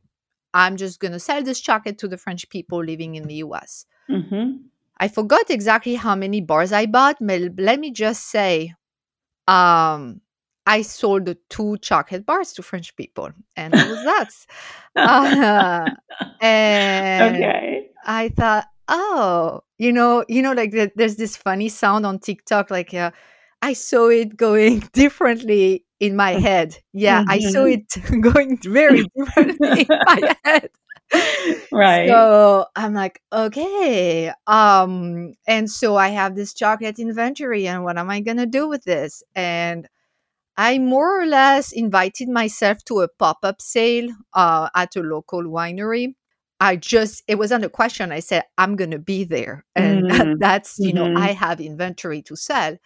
I'm 0.53 0.77
just 0.77 0.99
going 0.99 1.13
to 1.13 1.19
sell 1.19 1.43
this 1.43 1.61
chocolate 1.61 1.99
to 1.99 2.07
the 2.07 2.17
French 2.17 2.49
people 2.49 2.83
living 2.83 3.15
in 3.15 3.27
the 3.27 3.35
US. 3.35 3.85
Mhm. 4.09 4.65
I 4.99 5.07
forgot 5.07 5.49
exactly 5.49 5.95
how 5.95 6.15
many 6.15 6.41
bars 6.41 6.71
I 6.71 6.85
bought, 6.87 7.17
but 7.21 7.41
let 7.57 7.79
me 7.79 7.91
just 7.91 8.25
say 8.29 8.73
um 9.47 10.21
I 10.67 10.83
sold 10.83 11.25
the 11.25 11.37
two 11.49 11.77
chocolate 11.79 12.25
bars 12.27 12.53
to 12.55 12.63
French 12.63 12.95
people, 12.97 13.31
and 13.57 13.75
that 13.75 13.87
was 13.87 14.03
that. 14.03 14.33
Uh, 15.03 15.91
and 16.41 17.53
okay 17.59 17.89
I 18.05 18.29
thought, 18.29 18.65
oh, 18.89 19.61
you 19.79 19.91
know, 19.93 20.25
you 20.29 20.41
know, 20.43 20.53
like 20.53 20.71
the, 20.71 20.91
there's 20.95 21.17
this 21.17 21.37
funny 21.37 21.69
sound 21.69 22.05
on 22.05 22.19
TikTok, 22.19 22.71
like 22.71 22.93
uh, 22.93 23.11
I 23.61 23.73
saw 23.73 24.09
it 24.09 24.37
going 24.37 24.79
differently 24.93 25.85
in 25.99 26.15
my 26.15 26.31
head. 26.33 26.77
Yeah, 26.93 27.23
I 27.27 27.39
saw 27.39 27.65
Mhm. 27.65 27.73
it 27.79 28.21
going 28.21 28.59
very 28.63 29.09
differently 29.17 29.81
in 29.81 29.87
my 30.07 30.23
head. 30.45 30.69
right 31.71 32.27
So 32.27 32.65
I'm 32.75 32.93
like, 32.93 33.21
okay. 33.33 34.31
Um, 34.47 35.33
and 35.47 35.69
so 35.69 35.95
I 35.97 36.09
have 36.09 36.35
this 36.35 36.53
chocolate 36.53 36.99
inventory, 36.99 37.67
and 37.67 37.83
what 37.83 37.97
am 37.97 38.09
I 38.09 38.21
gonna 38.21 38.45
do 38.45 38.67
with 38.67 38.83
this? 38.83 39.23
And 39.35 39.87
I 40.57 40.79
more 40.79 41.21
or 41.21 41.25
less 41.25 41.71
invited 41.71 42.29
myself 42.29 42.83
to 42.85 43.01
a 43.01 43.07
pop-up 43.07 43.61
sale 43.61 44.09
uh, 44.33 44.69
at 44.75 44.95
a 44.95 45.01
local 45.01 45.43
winery. 45.43 46.15
I 46.59 46.75
just 46.77 47.23
it 47.27 47.35
wasn't 47.37 47.65
a 47.65 47.69
question. 47.69 48.11
I 48.11 48.19
said, 48.19 48.43
I'm 48.57 48.75
gonna 48.75 48.97
be 48.99 49.23
there. 49.23 49.65
And 49.75 50.05
Mm. 50.09 50.39
that's, 50.39 50.79
you 50.79 50.93
know, 50.93 51.07
Mhm. 51.07 51.15
I 51.15 51.33
have 51.33 51.61
inventory 51.61 52.21
to 52.23 52.35
sell. 52.35 52.77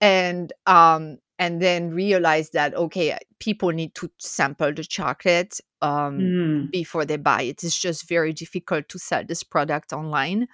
And 0.00 0.52
um 0.66 1.18
and 1.38 1.60
then 1.62 1.90
realized 1.90 2.52
that 2.54 2.74
okay, 2.74 3.18
people 3.40 3.70
need 3.70 3.94
to 3.96 4.10
sample 4.18 4.72
the 4.74 4.84
chocolate 4.84 5.60
um 5.82 6.36
Mm. 6.38 6.70
before 6.72 7.04
they 7.06 7.16
buy 7.16 7.42
it. 7.42 7.64
It's 7.64 7.78
just 7.78 8.08
very 8.08 8.32
difficult 8.32 8.88
to 8.90 8.98
sell 8.98 9.24
this 9.24 9.42
product 9.42 9.92
online. 9.92 10.48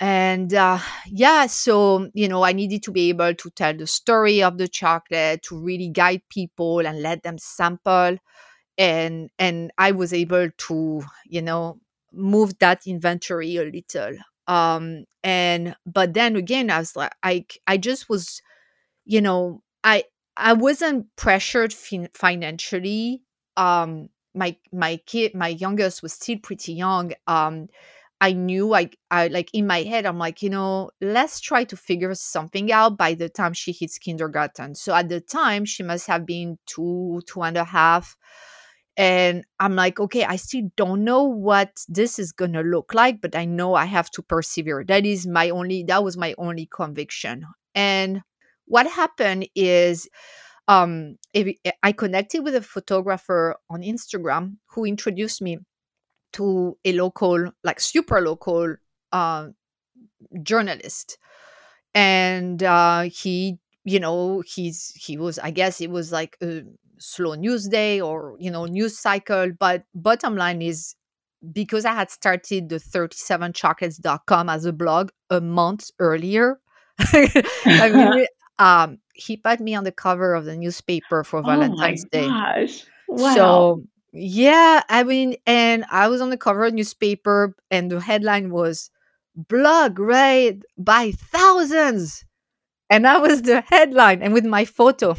And 0.00 0.52
uh, 0.52 0.78
yeah, 1.06 1.46
so, 1.46 2.10
you 2.14 2.28
know, 2.28 2.42
I 2.42 2.52
needed 2.52 2.82
to 2.84 2.90
be 2.92 3.08
able 3.10 3.34
to 3.34 3.50
tell 3.50 3.74
the 3.74 3.86
story 3.86 4.42
of 4.42 4.58
the 4.58 4.68
chocolate, 4.68 5.42
to 5.44 5.58
really 5.58 5.88
guide 5.88 6.22
people 6.28 6.80
and 6.80 7.00
let 7.00 7.22
them 7.22 7.38
sample. 7.38 8.18
And 8.78 9.30
and 9.38 9.72
I 9.78 9.92
was 9.92 10.12
able 10.12 10.50
to, 10.50 11.02
you 11.26 11.42
know, 11.42 11.80
move 12.12 12.58
that 12.60 12.86
inventory 12.86 13.56
a 13.56 13.64
little. 13.64 14.16
Um 14.48 15.04
and 15.24 15.76
but 15.86 16.14
then 16.14 16.36
again, 16.36 16.70
I 16.70 16.80
was 16.80 16.96
like 16.96 17.14
I 17.22 17.46
I 17.66 17.78
just 17.78 18.08
was, 18.08 18.42
you 19.04 19.20
know, 19.20 19.62
I 19.82 20.04
I 20.36 20.52
wasn't 20.52 21.06
pressured 21.16 21.72
fin- 21.72 22.08
financially. 22.14 23.22
Um 23.56 24.08
my 24.34 24.56
my 24.72 24.96
kid, 25.06 25.34
my 25.34 25.48
youngest 25.48 26.02
was 26.02 26.14
still 26.14 26.38
pretty 26.42 26.72
young. 26.74 27.12
Um 27.26 27.68
I 28.20 28.32
knew 28.32 28.74
I 28.74 28.90
I 29.10 29.28
like 29.28 29.50
in 29.52 29.66
my 29.66 29.82
head 29.82 30.06
I'm 30.06 30.18
like, 30.18 30.42
you 30.42 30.50
know, 30.50 30.90
let's 31.00 31.40
try 31.40 31.64
to 31.64 31.76
figure 31.76 32.14
something 32.14 32.72
out 32.72 32.96
by 32.96 33.14
the 33.14 33.28
time 33.28 33.52
she 33.52 33.72
hits 33.72 33.98
kindergarten. 33.98 34.74
So 34.74 34.94
at 34.94 35.08
the 35.08 35.20
time 35.20 35.64
she 35.64 35.82
must 35.82 36.06
have 36.06 36.24
been 36.24 36.58
two, 36.66 37.20
two 37.26 37.42
and 37.42 37.56
a 37.56 37.64
half. 37.64 38.16
And 38.96 39.44
I'm 39.58 39.74
like, 39.74 39.98
okay, 39.98 40.24
I 40.24 40.36
still 40.36 40.70
don't 40.76 41.02
know 41.04 41.24
what 41.24 41.70
this 41.88 42.18
is 42.18 42.30
gonna 42.32 42.62
look 42.62 42.94
like, 42.94 43.20
but 43.20 43.34
I 43.34 43.44
know 43.44 43.74
I 43.74 43.86
have 43.86 44.10
to 44.12 44.22
persevere. 44.22 44.84
That 44.86 45.04
is 45.04 45.26
my 45.26 45.50
only 45.50 45.82
that 45.84 46.04
was 46.04 46.16
my 46.16 46.34
only 46.38 46.68
conviction. 46.72 47.44
And 47.74 48.22
what 48.66 48.86
happened 48.86 49.48
is 49.54 50.08
um 50.68 51.16
if- 51.32 51.56
I 51.82 51.92
connected 51.92 52.40
with 52.44 52.54
a 52.54 52.62
photographer 52.62 53.56
on 53.70 53.82
Instagram 53.82 54.56
who 54.74 54.84
introduced 54.84 55.42
me 55.42 55.58
to 56.34 56.76
a 56.84 56.92
local, 56.92 57.50
like 57.62 57.80
super 57.80 58.20
local 58.20 58.76
uh, 59.12 59.48
journalist. 60.42 61.18
And 61.94 62.62
uh, 62.62 63.02
he, 63.02 63.58
you 63.84 64.00
know, 64.00 64.42
he's 64.46 64.92
he 64.96 65.16
was, 65.16 65.38
I 65.38 65.50
guess 65.50 65.80
it 65.80 65.90
was 65.90 66.12
like 66.12 66.36
a 66.42 66.62
slow 66.98 67.34
news 67.34 67.68
day 67.68 68.00
or 68.00 68.36
you 68.38 68.50
know 68.50 68.66
news 68.66 68.98
cycle. 68.98 69.52
But 69.58 69.84
bottom 69.94 70.36
line 70.36 70.62
is 70.62 70.94
because 71.52 71.84
I 71.84 71.92
had 71.92 72.10
started 72.10 72.68
the 72.68 72.76
37chocolates.com 72.76 74.48
as 74.48 74.64
a 74.64 74.72
blog 74.72 75.10
a 75.30 75.40
month 75.40 75.90
earlier. 75.98 76.60
I 76.98 77.90
mean, 77.92 78.26
um, 78.58 78.98
he 79.14 79.36
put 79.36 79.60
me 79.60 79.74
on 79.74 79.84
the 79.84 79.92
cover 79.92 80.34
of 80.34 80.44
the 80.44 80.56
newspaper 80.56 81.24
for 81.24 81.42
Valentine's 81.42 81.72
oh 81.72 81.76
my 81.76 81.94
Valentine's 81.96 82.04
Day. 82.04 82.26
gosh 82.26 82.84
wow 83.08 83.34
So 83.34 83.84
yeah, 84.14 84.82
I 84.88 85.02
mean, 85.02 85.36
and 85.46 85.84
I 85.90 86.08
was 86.08 86.20
on 86.20 86.30
the 86.30 86.36
cover 86.36 86.64
of 86.64 86.74
newspaper, 86.74 87.54
and 87.70 87.90
the 87.90 88.00
headline 88.00 88.50
was 88.50 88.90
"Blog 89.34 89.98
read 89.98 90.62
by 90.78 91.10
thousands." 91.12 92.24
and 92.90 93.04
that 93.04 93.20
was 93.20 93.42
the 93.42 93.60
headline 93.62 94.22
and 94.22 94.32
with 94.32 94.44
my 94.44 94.64
photo 94.64 95.14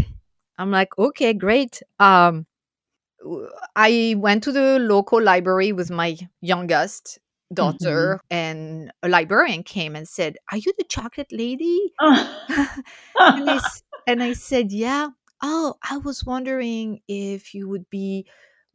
i'm 0.57 0.71
like 0.71 0.97
okay 0.97 1.33
great 1.33 1.81
um 1.99 2.45
i 3.75 4.15
went 4.17 4.43
to 4.43 4.51
the 4.51 4.79
local 4.79 5.21
library 5.21 5.71
with 5.71 5.89
my 5.89 6.17
youngest 6.41 7.19
daughter 7.53 8.19
mm-hmm. 8.31 8.35
and 8.35 8.91
a 9.03 9.09
librarian 9.09 9.63
came 9.63 9.95
and 9.95 10.07
said 10.07 10.37
are 10.51 10.57
you 10.57 10.73
the 10.77 10.83
chocolate 10.85 11.31
lady 11.31 11.93
and, 11.99 12.29
I, 13.19 13.59
and 14.07 14.23
i 14.23 14.33
said 14.33 14.71
yeah 14.71 15.09
oh 15.43 15.75
i 15.83 15.97
was 15.97 16.25
wondering 16.25 17.01
if 17.07 17.53
you 17.53 17.67
would 17.69 17.89
be 17.89 18.25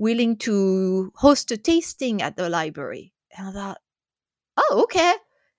willing 0.01 0.37
to 0.37 1.13
host 1.15 1.53
a 1.53 1.57
tasting 1.57 2.23
at 2.23 2.37
the 2.37 2.49
library 2.49 3.13
and 3.37 3.49
i 3.49 3.53
thought 3.53 3.79
oh 4.57 4.83
okay 4.83 5.15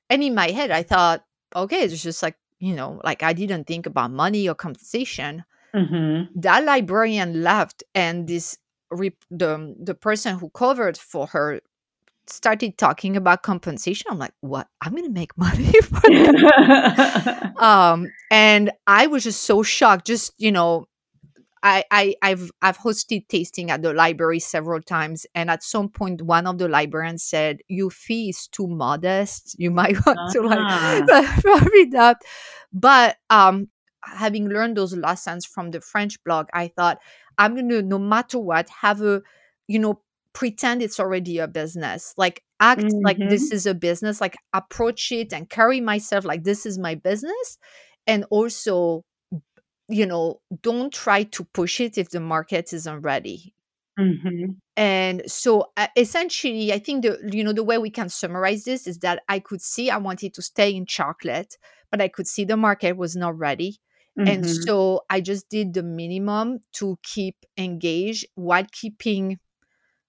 and 0.09 0.21
in 0.23 0.35
my 0.35 0.49
head 0.51 0.71
i 0.71 0.83
thought 0.83 1.23
okay 1.55 1.83
it's 1.83 2.03
just 2.03 2.21
like 2.21 2.35
you 2.61 2.75
know, 2.75 3.01
like 3.03 3.23
I 3.23 3.33
didn't 3.33 3.65
think 3.65 3.87
about 3.87 4.11
money 4.11 4.47
or 4.47 4.55
compensation. 4.55 5.43
Mm-hmm. 5.73 6.39
That 6.39 6.63
librarian 6.63 7.41
left, 7.41 7.83
and 7.95 8.27
this 8.27 8.57
rep- 8.91 9.25
the 9.31 9.75
the 9.81 9.95
person 9.95 10.37
who 10.37 10.49
covered 10.51 10.97
for 10.97 11.25
her 11.27 11.59
started 12.27 12.77
talking 12.77 13.17
about 13.17 13.41
compensation. 13.41 14.11
I'm 14.11 14.19
like, 14.19 14.33
what? 14.41 14.67
I'm 14.79 14.93
gonna 14.93 15.09
make 15.09 15.35
money 15.37 15.71
for 15.81 16.01
that. 16.01 17.53
um, 17.57 18.11
and 18.29 18.71
I 18.85 19.07
was 19.07 19.23
just 19.23 19.41
so 19.41 19.63
shocked. 19.63 20.05
Just 20.05 20.33
you 20.37 20.51
know, 20.51 20.85
I, 21.63 21.83
I 21.91 22.15
I've 22.21 22.51
I've 22.61 22.77
hosted 22.77 23.27
tasting 23.27 23.69
at 23.69 23.81
the 23.81 23.93
library 23.93 24.39
several 24.39 24.81
times, 24.81 25.25
and 25.35 25.49
at 25.49 25.63
some 25.63 25.89
point, 25.89 26.21
one 26.21 26.47
of 26.47 26.57
the 26.57 26.67
librarians 26.67 27.23
said, 27.23 27.59
"Your 27.67 27.91
fee 27.91 28.29
is 28.29 28.47
too 28.47 28.67
modest. 28.67 29.55
You 29.59 29.71
might 29.81 30.03
want 30.05 30.19
uh-huh. 30.19 30.33
to 30.33 30.41
like 30.41 31.27
probably 31.41 31.85
that." 31.91 32.17
But 32.73 33.17
um, 33.29 33.69
having 34.03 34.49
learned 34.49 34.77
those 34.77 34.95
lessons 34.95 35.45
from 35.45 35.71
the 35.71 35.81
French 35.81 36.23
blog, 36.23 36.47
I 36.53 36.69
thought 36.69 36.97
I'm 37.37 37.55
gonna, 37.55 37.81
no 37.81 37.99
matter 37.99 38.39
what, 38.39 38.67
have 38.69 39.01
a 39.01 39.21
you 39.67 39.79
know 39.79 40.01
pretend 40.33 40.81
it's 40.81 40.99
already 40.99 41.39
a 41.39 41.47
business 41.47 42.13
like 42.15 42.41
act 42.61 42.81
mm-hmm. 42.81 43.03
like 43.03 43.17
this 43.17 43.47
mm-hmm. 43.47 43.55
is 43.55 43.65
a 43.65 43.73
business 43.73 44.21
like 44.21 44.37
approach 44.53 45.11
it 45.11 45.33
and 45.33 45.49
carry 45.49 45.81
myself 45.81 46.23
like 46.23 46.45
this 46.45 46.65
is 46.65 46.79
my 46.79 46.95
business 46.95 47.57
and 48.07 48.25
also 48.29 49.03
you 49.91 50.05
know, 50.05 50.41
don't 50.61 50.93
try 50.93 51.23
to 51.23 51.43
push 51.43 51.79
it 51.79 51.97
if 51.97 52.09
the 52.09 52.19
market 52.19 52.73
isn't 52.73 53.01
ready. 53.01 53.53
Mm-hmm. 53.99 54.53
And 54.77 55.23
so 55.27 55.71
uh, 55.77 55.87
essentially, 55.95 56.73
I 56.73 56.79
think 56.79 57.03
the 57.03 57.19
you 57.31 57.43
know 57.43 57.53
the 57.53 57.63
way 57.63 57.77
we 57.77 57.89
can 57.89 58.09
summarize 58.09 58.63
this 58.63 58.87
is 58.87 58.99
that 58.99 59.21
I 59.27 59.39
could 59.39 59.61
see 59.61 59.89
I 59.89 59.97
wanted 59.97 60.33
to 60.35 60.41
stay 60.41 60.73
in 60.73 60.85
chocolate, 60.85 61.57
but 61.91 62.01
I 62.01 62.07
could 62.07 62.27
see 62.27 62.45
the 62.45 62.57
market 62.57 62.97
was 62.97 63.15
not 63.15 63.37
ready. 63.37 63.79
Mm-hmm. 64.17 64.27
And 64.27 64.49
so 64.49 65.01
I 65.09 65.21
just 65.21 65.49
did 65.49 65.73
the 65.73 65.83
minimum 65.83 66.59
to 66.73 66.97
keep 67.03 67.35
engaged 67.57 68.25
while 68.35 68.65
keeping, 68.71 69.39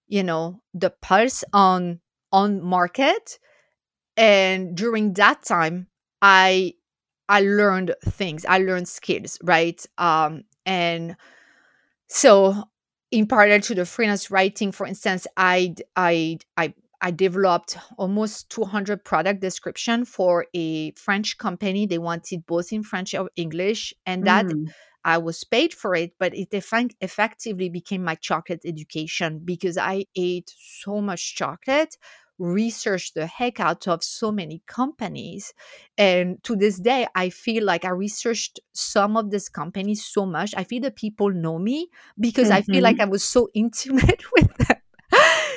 you 0.07 0.23
know, 0.23 0.61
the 0.73 0.89
pulse 0.89 1.43
on 1.53 1.99
on 2.31 2.63
market. 2.63 3.37
And 4.15 4.75
during 4.75 5.13
that 5.13 5.43
time, 5.43 5.87
I 6.21 6.73
I 7.29 7.41
learned 7.41 7.95
things. 8.05 8.45
I 8.45 8.59
learned 8.59 8.87
skills, 8.87 9.37
right? 9.43 9.83
Um, 9.97 10.43
and 10.65 11.15
so, 12.07 12.65
in 13.11 13.27
parallel 13.27 13.61
to 13.61 13.75
the 13.75 13.85
freelance 13.85 14.29
writing, 14.31 14.71
for 14.71 14.85
instance, 14.85 15.27
I 15.37 15.75
I 15.95 16.37
I 16.57 16.73
I 17.01 17.11
developed 17.11 17.77
almost 17.97 18.49
200 18.49 19.03
product 19.03 19.41
description 19.41 20.05
for 20.05 20.47
a 20.53 20.91
French 20.91 21.37
company. 21.37 21.85
They 21.85 21.97
wanted 21.97 22.45
both 22.45 22.71
in 22.71 22.83
French 22.83 23.13
or 23.13 23.29
English, 23.35 23.93
and 24.05 24.25
that 24.25 24.45
mm. 24.45 24.67
I 25.05 25.17
was 25.17 25.43
paid 25.43 25.73
for 25.73 25.95
it, 25.95 26.13
but 26.17 26.33
it 26.33 26.47
effectively 26.53 27.69
became 27.69 28.03
my 28.03 28.15
chocolate 28.15 28.61
education 28.65 29.41
because 29.43 29.77
I 29.77 30.05
ate 30.15 30.53
so 30.57 31.01
much 31.01 31.35
chocolate 31.35 31.97
researched 32.39 33.15
the 33.15 33.25
heck 33.25 33.59
out 33.59 33.87
of 33.87 34.03
so 34.03 34.31
many 34.31 34.61
companies. 34.67 35.53
And 35.97 36.43
to 36.43 36.55
this 36.55 36.79
day, 36.79 37.07
I 37.15 37.29
feel 37.29 37.63
like 37.63 37.85
I 37.85 37.89
researched 37.89 38.59
some 38.73 39.17
of 39.17 39.31
these 39.31 39.49
companies 39.49 40.05
so 40.05 40.25
much. 40.25 40.53
I 40.57 40.63
feel 40.63 40.81
that 40.81 40.95
people 40.95 41.31
know 41.31 41.59
me 41.59 41.89
because 42.19 42.47
mm-hmm. 42.47 42.57
I 42.57 42.61
feel 42.61 42.83
like 42.83 42.97
mm-hmm. 42.97 43.09
I 43.09 43.11
was 43.11 43.23
so 43.23 43.49
intimate 43.53 44.23
with 44.35 44.55
them. 44.57 44.77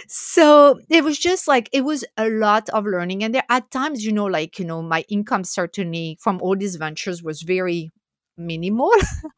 so 0.09 0.79
it 0.91 1.03
was 1.03 1.19
just 1.19 1.49
like 1.49 1.69
it 1.73 1.83
was 1.83 2.05
a 2.17 2.29
lot 2.29 2.69
of 2.71 2.85
learning 2.85 3.25
and 3.25 3.35
there 3.35 3.43
at 3.49 3.71
times 3.71 4.05
you 4.05 4.12
know 4.12 4.27
like 4.27 4.59
you 4.59 4.65
know 4.65 4.83
my 4.83 5.03
income 5.09 5.45
certainly 5.45 6.19
from 6.21 6.39
all 6.43 6.55
these 6.55 6.77
ventures 6.77 7.23
was 7.23 7.41
very 7.43 7.91
minimal 8.37 8.91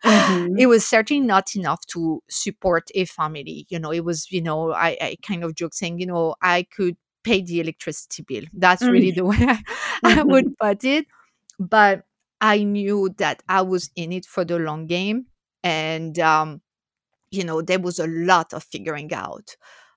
mm-hmm. 0.05 0.59
it 0.59 0.67
was 0.67 0.85
certainly 0.85 1.25
not 1.25 1.55
enough 1.55 1.81
to 1.87 2.21
support 2.29 2.89
a 2.97 3.05
family 3.05 3.65
you 3.69 3.79
know 3.79 3.93
it 3.93 4.05
was 4.05 4.31
you 4.33 4.43
know 4.43 4.73
I, 4.73 4.97
I 5.01 5.17
kind 5.23 5.45
of 5.45 5.55
joke 5.55 5.73
saying 5.73 6.01
you 6.01 6.07
know 6.07 6.35
i 6.43 6.67
could 6.75 6.97
pay 7.29 7.43
the 7.43 7.61
electricity 7.61 8.23
bill. 8.23 8.45
That's 8.55 8.83
mm. 8.83 8.91
really 8.91 9.11
the 9.11 9.25
way 9.25 9.37
I, 9.41 9.59
I 10.03 10.15
mm-hmm. 10.15 10.31
would 10.31 10.59
put 10.59 10.85
it. 10.85 11.07
But 11.59 12.05
I 12.41 12.63
knew 12.63 13.15
that 13.19 13.43
I 13.49 13.63
was 13.63 13.91
in 13.97 14.13
it 14.13 14.25
for 14.25 14.45
the 14.45 14.59
long 14.59 14.87
game. 14.87 15.27
And, 15.63 16.19
um, 16.19 16.63
you 17.31 17.45
know, 17.45 17.61
there 17.61 17.81
was 17.81 17.99
a 17.99 18.07
lot 18.07 18.53
of 18.55 18.65
figuring 18.65 19.13
out. 19.13 19.57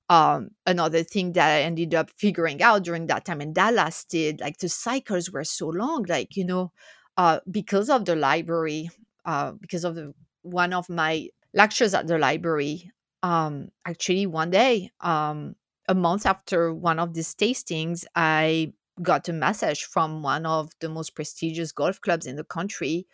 Um, 0.09 0.49
another 0.65 1.03
thing 1.03 1.31
that 1.33 1.49
I 1.49 1.61
ended 1.61 1.95
up 1.95 2.09
figuring 2.17 2.61
out 2.61 2.83
during 2.83 3.07
that 3.07 3.23
time, 3.23 3.39
and 3.39 3.55
that 3.55 3.73
lasted 3.73 4.41
like 4.41 4.57
the 4.57 4.67
cycles 4.67 5.31
were 5.31 5.45
so 5.45 5.69
long, 5.69 6.03
like, 6.09 6.35
you 6.35 6.43
know, 6.43 6.73
uh, 7.15 7.39
because 7.49 7.89
of 7.89 8.03
the 8.03 8.17
library, 8.17 8.89
uh, 9.23 9.53
because 9.53 9.85
of 9.85 9.95
the, 9.95 10.13
one 10.41 10.73
of 10.73 10.89
my 10.89 11.29
lectures 11.53 11.93
at 11.93 12.07
the 12.07 12.17
library, 12.17 12.91
um, 13.23 13.69
actually 13.85 14.25
one 14.25 14.49
day, 14.49 14.91
um, 14.99 15.55
a 15.87 15.95
month 15.95 16.25
after 16.25 16.73
one 16.73 16.99
of 16.99 17.13
these 17.13 17.33
tastings, 17.35 18.05
I 18.15 18.73
got 19.01 19.27
a 19.29 19.33
message 19.33 19.85
from 19.85 20.21
one 20.21 20.45
of 20.45 20.71
the 20.79 20.89
most 20.89 21.15
prestigious 21.15 21.71
golf 21.71 21.99
clubs 22.01 22.25
in 22.25 22.35
the 22.35 22.43
country, 22.43 23.07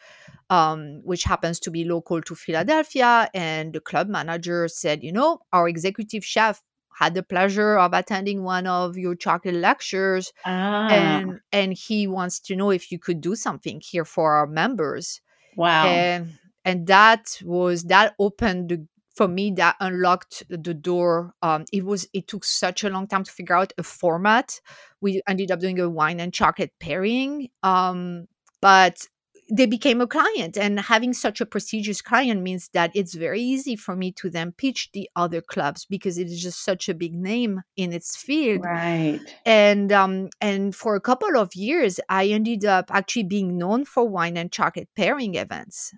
um, 0.49 1.01
which 1.03 1.23
happens 1.23 1.59
to 1.61 1.71
be 1.71 1.85
local 1.85 2.21
to 2.21 2.35
Philadelphia. 2.35 3.29
And 3.33 3.73
the 3.73 3.79
club 3.79 4.07
manager 4.09 4.67
said, 4.67 5.03
You 5.03 5.11
know, 5.11 5.39
our 5.53 5.67
executive 5.69 6.25
chef 6.25 6.61
had 6.97 7.13
the 7.13 7.23
pleasure 7.23 7.77
of 7.77 7.93
attending 7.93 8.43
one 8.43 8.65
of 8.65 8.97
your 8.97 9.15
chocolate 9.15 9.55
lectures 9.55 10.33
ah. 10.45 10.87
and 10.89 11.39
and 11.51 11.73
he 11.73 12.07
wants 12.07 12.39
to 12.39 12.55
know 12.55 12.71
if 12.71 12.91
you 12.91 12.97
could 12.97 13.21
do 13.21 13.35
something 13.35 13.79
here 13.85 14.03
for 14.03 14.33
our 14.33 14.47
members 14.47 15.21
wow 15.55 15.85
and 15.85 16.29
and 16.65 16.87
that 16.87 17.37
was 17.43 17.83
that 17.83 18.15
opened 18.17 18.69
the 18.69 18.87
for 19.17 19.27
me 19.27 19.51
that 19.51 19.75
unlocked 19.79 20.43
the 20.47 20.75
door 20.75 21.33
um, 21.41 21.65
it 21.73 21.83
was 21.83 22.07
it 22.13 22.27
took 22.27 22.45
such 22.45 22.83
a 22.83 22.89
long 22.89 23.07
time 23.07 23.23
to 23.23 23.31
figure 23.31 23.55
out 23.55 23.73
a 23.77 23.83
format. 23.83 24.61
We 25.01 25.21
ended 25.27 25.51
up 25.51 25.59
doing 25.59 25.79
a 25.79 25.89
wine 25.89 26.19
and 26.19 26.31
chocolate 26.31 26.71
pairing 26.79 27.49
um, 27.63 28.27
but 28.61 29.07
they 29.49 29.65
became 29.65 30.01
a 30.01 30.07
client 30.07 30.57
and 30.57 30.79
having 30.79 31.13
such 31.13 31.39
a 31.39 31.45
prestigious 31.45 32.01
client 32.01 32.41
means 32.41 32.69
that 32.73 32.91
it's 32.93 33.13
very 33.15 33.41
easy 33.41 33.75
for 33.75 33.95
me 33.95 34.11
to 34.11 34.29
then 34.29 34.51
pitch 34.51 34.89
the 34.93 35.09
other 35.15 35.41
clubs 35.41 35.85
because 35.85 36.17
it 36.17 36.27
is 36.27 36.43
just 36.43 36.63
such 36.63 36.89
a 36.89 36.93
big 36.93 37.13
name 37.13 37.61
in 37.77 37.93
its 37.93 38.17
field. 38.17 38.65
Right. 38.65 39.21
And 39.45 39.91
um 39.91 40.29
and 40.41 40.75
for 40.75 40.95
a 40.95 41.01
couple 41.01 41.37
of 41.37 41.55
years 41.55 41.99
i 42.09 42.27
ended 42.27 42.65
up 42.65 42.85
actually 42.91 43.23
being 43.23 43.57
known 43.57 43.85
for 43.85 44.07
wine 44.07 44.37
and 44.37 44.51
chocolate 44.51 44.89
pairing 44.95 45.35
events 45.35 45.93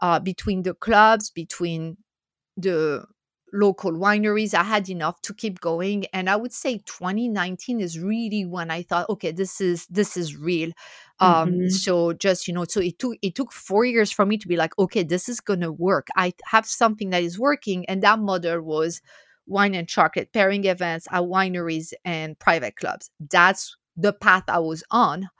uh, 0.00 0.20
between 0.20 0.62
the 0.62 0.74
clubs 0.74 1.30
between 1.30 1.96
the 2.58 3.06
local 3.52 3.92
wineries. 3.92 4.54
I 4.54 4.62
had 4.62 4.88
enough 4.88 5.20
to 5.22 5.34
keep 5.34 5.60
going. 5.60 6.06
And 6.12 6.28
I 6.28 6.36
would 6.36 6.52
say 6.52 6.78
2019 6.84 7.80
is 7.80 7.98
really 7.98 8.44
when 8.44 8.70
I 8.70 8.82
thought, 8.82 9.08
okay, 9.08 9.30
this 9.32 9.60
is 9.60 9.86
this 9.86 10.16
is 10.16 10.36
real. 10.36 10.72
Um, 11.20 11.50
mm-hmm. 11.50 11.68
so 11.68 12.12
just, 12.12 12.46
you 12.46 12.54
know, 12.54 12.64
so 12.68 12.80
it 12.80 12.98
took 12.98 13.16
it 13.22 13.34
took 13.34 13.52
four 13.52 13.84
years 13.84 14.12
for 14.12 14.26
me 14.26 14.38
to 14.38 14.48
be 14.48 14.56
like, 14.56 14.78
okay, 14.78 15.02
this 15.02 15.28
is 15.28 15.40
gonna 15.40 15.72
work. 15.72 16.08
I 16.16 16.34
have 16.44 16.66
something 16.66 17.10
that 17.10 17.22
is 17.22 17.38
working. 17.38 17.86
And 17.86 18.02
that 18.02 18.18
model 18.18 18.60
was 18.60 19.00
wine 19.46 19.74
and 19.74 19.88
chocolate 19.88 20.32
pairing 20.32 20.64
events 20.64 21.08
at 21.10 21.22
wineries 21.22 21.92
and 22.04 22.38
private 22.38 22.76
clubs. 22.76 23.10
That's 23.18 23.76
the 23.96 24.12
path 24.12 24.44
I 24.48 24.58
was 24.58 24.84
on. 24.90 25.30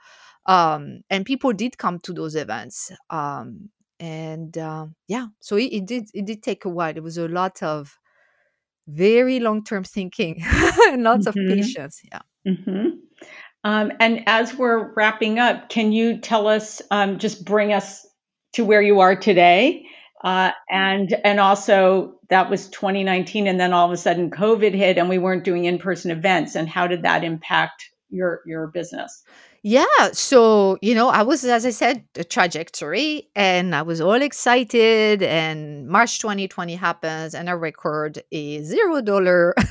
Um, 0.45 1.01
and 1.11 1.25
people 1.25 1.53
did 1.53 1.77
come 1.77 1.99
to 1.99 2.13
those 2.13 2.35
events. 2.35 2.91
Um, 3.11 3.69
and 3.99 4.57
uh, 4.57 4.85
yeah 5.07 5.27
so 5.39 5.55
it, 5.55 5.65
it, 5.65 5.85
did 5.85 6.09
it 6.13 6.25
did 6.25 6.43
take 6.43 6.65
a 6.65 6.69
while 6.69 6.95
it 6.95 7.03
was 7.03 7.17
a 7.17 7.27
lot 7.27 7.61
of 7.61 7.97
very 8.87 9.39
long-term 9.39 9.83
thinking 9.83 10.41
and 10.87 11.03
lots 11.03 11.27
mm-hmm. 11.27 11.39
of 11.39 11.57
patience 11.57 12.01
yeah 12.11 12.21
mm-hmm. 12.47 12.89
um, 13.63 13.91
and 13.99 14.23
as 14.27 14.55
we're 14.55 14.93
wrapping 14.93 15.39
up 15.39 15.69
can 15.69 15.91
you 15.91 16.19
tell 16.19 16.47
us 16.47 16.81
um, 16.91 17.19
just 17.19 17.45
bring 17.45 17.73
us 17.73 18.05
to 18.53 18.65
where 18.65 18.81
you 18.81 18.99
are 19.01 19.15
today 19.15 19.85
uh, 20.23 20.51
and 20.69 21.15
and 21.23 21.39
also 21.39 22.15
that 22.29 22.49
was 22.49 22.67
2019 22.69 23.47
and 23.47 23.59
then 23.59 23.73
all 23.73 23.85
of 23.85 23.91
a 23.91 23.97
sudden 23.97 24.31
covid 24.31 24.73
hit 24.73 24.97
and 24.97 25.09
we 25.09 25.17
weren't 25.17 25.43
doing 25.43 25.65
in-person 25.65 26.11
events 26.11 26.55
and 26.55 26.67
how 26.67 26.87
did 26.87 27.03
that 27.03 27.23
impact 27.23 27.89
your 28.09 28.41
your 28.45 28.67
business? 28.67 29.23
Yeah. 29.63 29.85
So, 30.13 30.77
you 30.81 30.95
know, 30.95 31.09
I 31.09 31.23
was, 31.23 31.43
as 31.43 31.65
I 31.65 31.71
said, 31.71 32.03
the 32.13 32.23
trajectory, 32.23 33.29
and 33.35 33.75
I 33.75 33.81
was 33.81 33.99
all 33.99 34.21
excited. 34.21 35.21
And 35.21 35.87
March 35.87 36.19
2020 36.19 36.75
happens, 36.75 37.33
and 37.33 37.49
I 37.49 37.53
record 37.53 38.21
a 38.31 38.61
zero 38.63 39.01
dollar. 39.01 39.53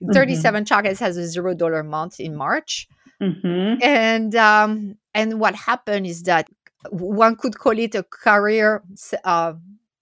Mm-hmm. 0.00 0.12
37 0.12 0.64
Chocolates 0.64 1.00
has 1.00 1.18
a 1.18 1.26
zero 1.28 1.52
dollar 1.52 1.82
month 1.82 2.20
in 2.20 2.34
March. 2.34 2.88
Mm-hmm. 3.20 3.82
And 3.82 4.34
um, 4.34 4.96
and 5.14 5.38
what 5.38 5.54
happened 5.54 6.06
is 6.06 6.22
that 6.22 6.48
one 6.88 7.36
could 7.36 7.58
call 7.58 7.78
it 7.78 7.94
a 7.94 8.02
career 8.02 8.82
uh, 9.24 9.52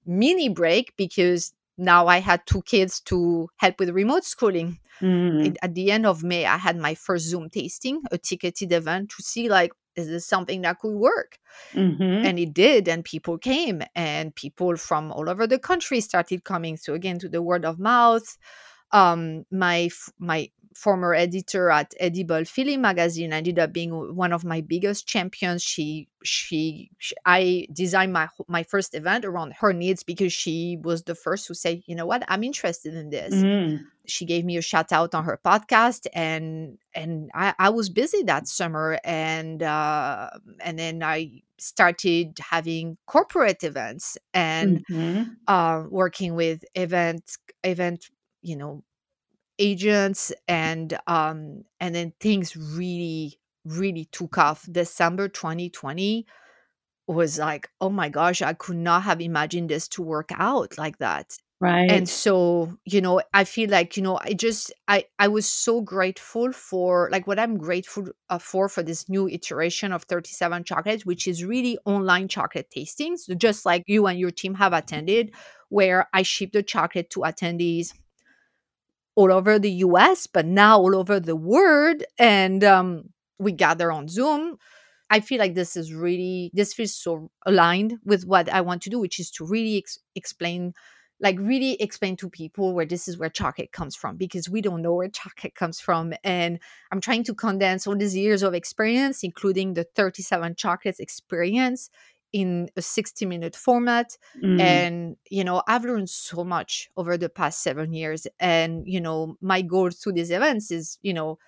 mini 0.06 0.48
break 0.48 0.94
because 0.96 1.52
now 1.78 2.06
I 2.06 2.18
had 2.18 2.42
two 2.46 2.62
kids 2.62 3.00
to 3.02 3.48
help 3.56 3.78
with 3.78 3.90
remote 3.90 4.24
schooling 4.24 4.78
Mm-hmm. 5.00 5.54
at 5.62 5.74
the 5.74 5.90
end 5.90 6.06
of 6.06 6.22
May, 6.24 6.44
I 6.44 6.56
had 6.56 6.76
my 6.76 6.94
first 6.94 7.26
Zoom 7.26 7.50
tasting, 7.50 8.02
a 8.10 8.18
ticketed 8.18 8.72
event 8.72 9.10
to 9.10 9.22
see 9.22 9.48
like, 9.48 9.72
is 9.96 10.08
this 10.08 10.26
something 10.26 10.62
that 10.62 10.78
could 10.78 10.94
work? 10.94 11.38
Mm-hmm. 11.72 12.02
And 12.02 12.38
it 12.38 12.54
did, 12.54 12.88
and 12.88 13.04
people 13.04 13.38
came, 13.38 13.82
and 13.94 14.34
people 14.34 14.76
from 14.76 15.10
all 15.12 15.28
over 15.28 15.46
the 15.46 15.58
country 15.58 16.00
started 16.00 16.44
coming. 16.44 16.76
So 16.76 16.94
again, 16.94 17.18
to 17.20 17.28
the 17.28 17.42
word 17.42 17.64
of 17.64 17.78
mouth. 17.78 18.36
Um, 18.90 19.44
my 19.50 19.90
my 20.18 20.48
former 20.78 21.12
editor 21.14 21.70
at 21.70 21.94
Edible 22.00 22.44
Philly 22.44 22.76
magazine 22.76 23.32
ended 23.32 23.58
up 23.58 23.72
being 23.72 23.90
one 24.16 24.32
of 24.32 24.44
my 24.44 24.60
biggest 24.60 25.06
champions. 25.06 25.62
She 25.62 26.08
she, 26.24 26.90
sh 26.98 27.12
I 27.26 27.66
designed 27.72 28.12
my 28.12 28.28
my 28.48 28.62
first 28.62 28.94
event 28.94 29.24
around 29.24 29.54
her 29.60 29.72
needs 29.72 30.02
because 30.04 30.32
she 30.32 30.78
was 30.82 31.02
the 31.04 31.14
first 31.14 31.46
to 31.48 31.54
say, 31.54 31.82
you 31.86 31.94
know 31.96 32.06
what, 32.06 32.22
I'm 32.28 32.44
interested 32.44 32.94
in 32.94 33.10
this 33.10 33.44
Mm-hmm. 33.44 33.84
she 34.06 34.24
gave 34.24 34.44
me 34.44 34.56
a 34.56 34.62
shout 34.62 34.92
out 34.92 35.14
on 35.14 35.24
her 35.24 35.38
podcast 35.44 36.06
and 36.14 36.78
and 36.94 37.30
I, 37.34 37.54
I 37.58 37.68
was 37.70 37.90
busy 37.90 38.22
that 38.24 38.48
summer 38.48 38.98
and 39.04 39.62
uh, 39.62 40.30
and 40.60 40.78
then 40.78 41.02
I 41.02 41.42
started 41.58 42.38
having 42.40 42.96
corporate 43.06 43.62
events 43.64 44.16
and 44.32 44.84
Mm-hmm. 44.90 45.22
uh, 45.46 45.84
working 45.90 46.34
with 46.34 46.64
event 46.74 47.24
event 47.64 48.06
you 48.42 48.56
know 48.56 48.82
agents 49.58 50.32
and 50.46 50.98
um 51.06 51.64
and 51.80 51.94
then 51.94 52.12
things 52.20 52.56
really 52.56 53.38
really 53.64 54.06
took 54.06 54.38
off. 54.38 54.66
December 54.70 55.28
2020 55.28 56.26
was 57.06 57.38
like 57.38 57.70
oh 57.80 57.88
my 57.88 58.08
gosh 58.08 58.42
i 58.42 58.52
could 58.52 58.76
not 58.76 59.02
have 59.02 59.20
imagined 59.20 59.70
this 59.70 59.88
to 59.88 60.02
work 60.02 60.30
out 60.36 60.76
like 60.78 60.98
that. 60.98 61.36
Right. 61.60 61.90
and 61.90 62.08
so 62.08 62.78
you 62.84 63.00
know 63.00 63.20
i 63.34 63.42
feel 63.42 63.68
like 63.68 63.96
you 63.96 64.02
know 64.04 64.16
i 64.22 64.32
just 64.32 64.72
i 64.86 65.04
i 65.18 65.26
was 65.26 65.50
so 65.50 65.80
grateful 65.80 66.52
for 66.52 67.08
like 67.10 67.26
what 67.26 67.40
i'm 67.40 67.58
grateful 67.58 68.06
uh, 68.30 68.38
for 68.38 68.68
for 68.68 68.84
this 68.84 69.08
new 69.08 69.28
iteration 69.28 69.92
of 69.92 70.04
37 70.04 70.62
chocolates 70.62 71.04
which 71.04 71.26
is 71.26 71.44
really 71.44 71.76
online 71.84 72.28
chocolate 72.28 72.68
tastings 72.70 73.36
just 73.38 73.66
like 73.66 73.82
you 73.88 74.06
and 74.06 74.20
your 74.20 74.30
team 74.30 74.54
have 74.54 74.72
attended 74.72 75.32
where 75.68 76.08
i 76.14 76.22
ship 76.22 76.52
the 76.52 76.62
chocolate 76.62 77.10
to 77.10 77.20
attendees 77.22 77.92
all 79.18 79.32
over 79.32 79.58
the 79.58 79.70
us 79.70 80.28
but 80.28 80.46
now 80.46 80.78
all 80.78 80.94
over 80.94 81.18
the 81.18 81.34
world 81.34 82.04
and 82.20 82.62
um, 82.62 83.02
we 83.40 83.50
gather 83.50 83.90
on 83.90 84.06
zoom. 84.06 84.56
I 85.10 85.18
feel 85.18 85.40
like 85.40 85.54
this 85.56 85.74
is 85.76 85.92
really 85.92 86.52
this 86.54 86.72
feels 86.72 86.94
so 86.94 87.30
aligned 87.44 87.98
with 88.04 88.24
what 88.26 88.48
i 88.52 88.60
want 88.60 88.82
to 88.82 88.90
do 88.90 88.98
which 89.00 89.18
is 89.18 89.30
to 89.32 89.44
really 89.44 89.78
ex- 89.78 89.98
explain 90.14 90.72
like 91.20 91.36
really 91.40 91.72
explain 91.82 92.14
to 92.18 92.28
people 92.30 92.74
where 92.74 92.86
this 92.86 93.08
is 93.08 93.18
where 93.18 93.30
chocolate 93.30 93.72
comes 93.72 93.96
from 93.96 94.16
because 94.16 94.48
we 94.48 94.60
don't 94.60 94.82
know 94.82 94.94
where 94.94 95.08
chocolate 95.08 95.54
comes 95.54 95.80
from 95.80 96.12
and 96.22 96.60
i'm 96.92 97.00
trying 97.00 97.24
to 97.24 97.34
condense 97.34 97.86
all 97.86 97.96
these 97.96 98.14
years 98.14 98.42
of 98.42 98.54
experience 98.54 99.24
including 99.24 99.74
the 99.74 99.84
37 99.96 100.54
chocolates 100.54 101.00
experience 101.00 101.90
in 102.32 102.68
a 102.76 102.82
60 102.82 103.26
minute 103.26 103.56
format 103.56 104.16
Mm. 104.36 104.60
and 104.60 105.16
you 105.30 105.42
know 105.44 105.62
i've 105.66 105.84
learned 105.84 106.10
so 106.10 106.44
much 106.44 106.88
over 106.96 107.16
the 107.16 107.28
past 107.28 107.62
seven 107.62 107.92
years 107.92 108.26
and 108.40 108.82
you 108.86 109.00
know 109.00 109.36
my 109.40 109.62
goal 109.62 109.90
through 109.90 110.12
these 110.12 110.30
events 110.30 110.70
is 110.70 110.98
you 111.02 111.14
know 111.14 111.38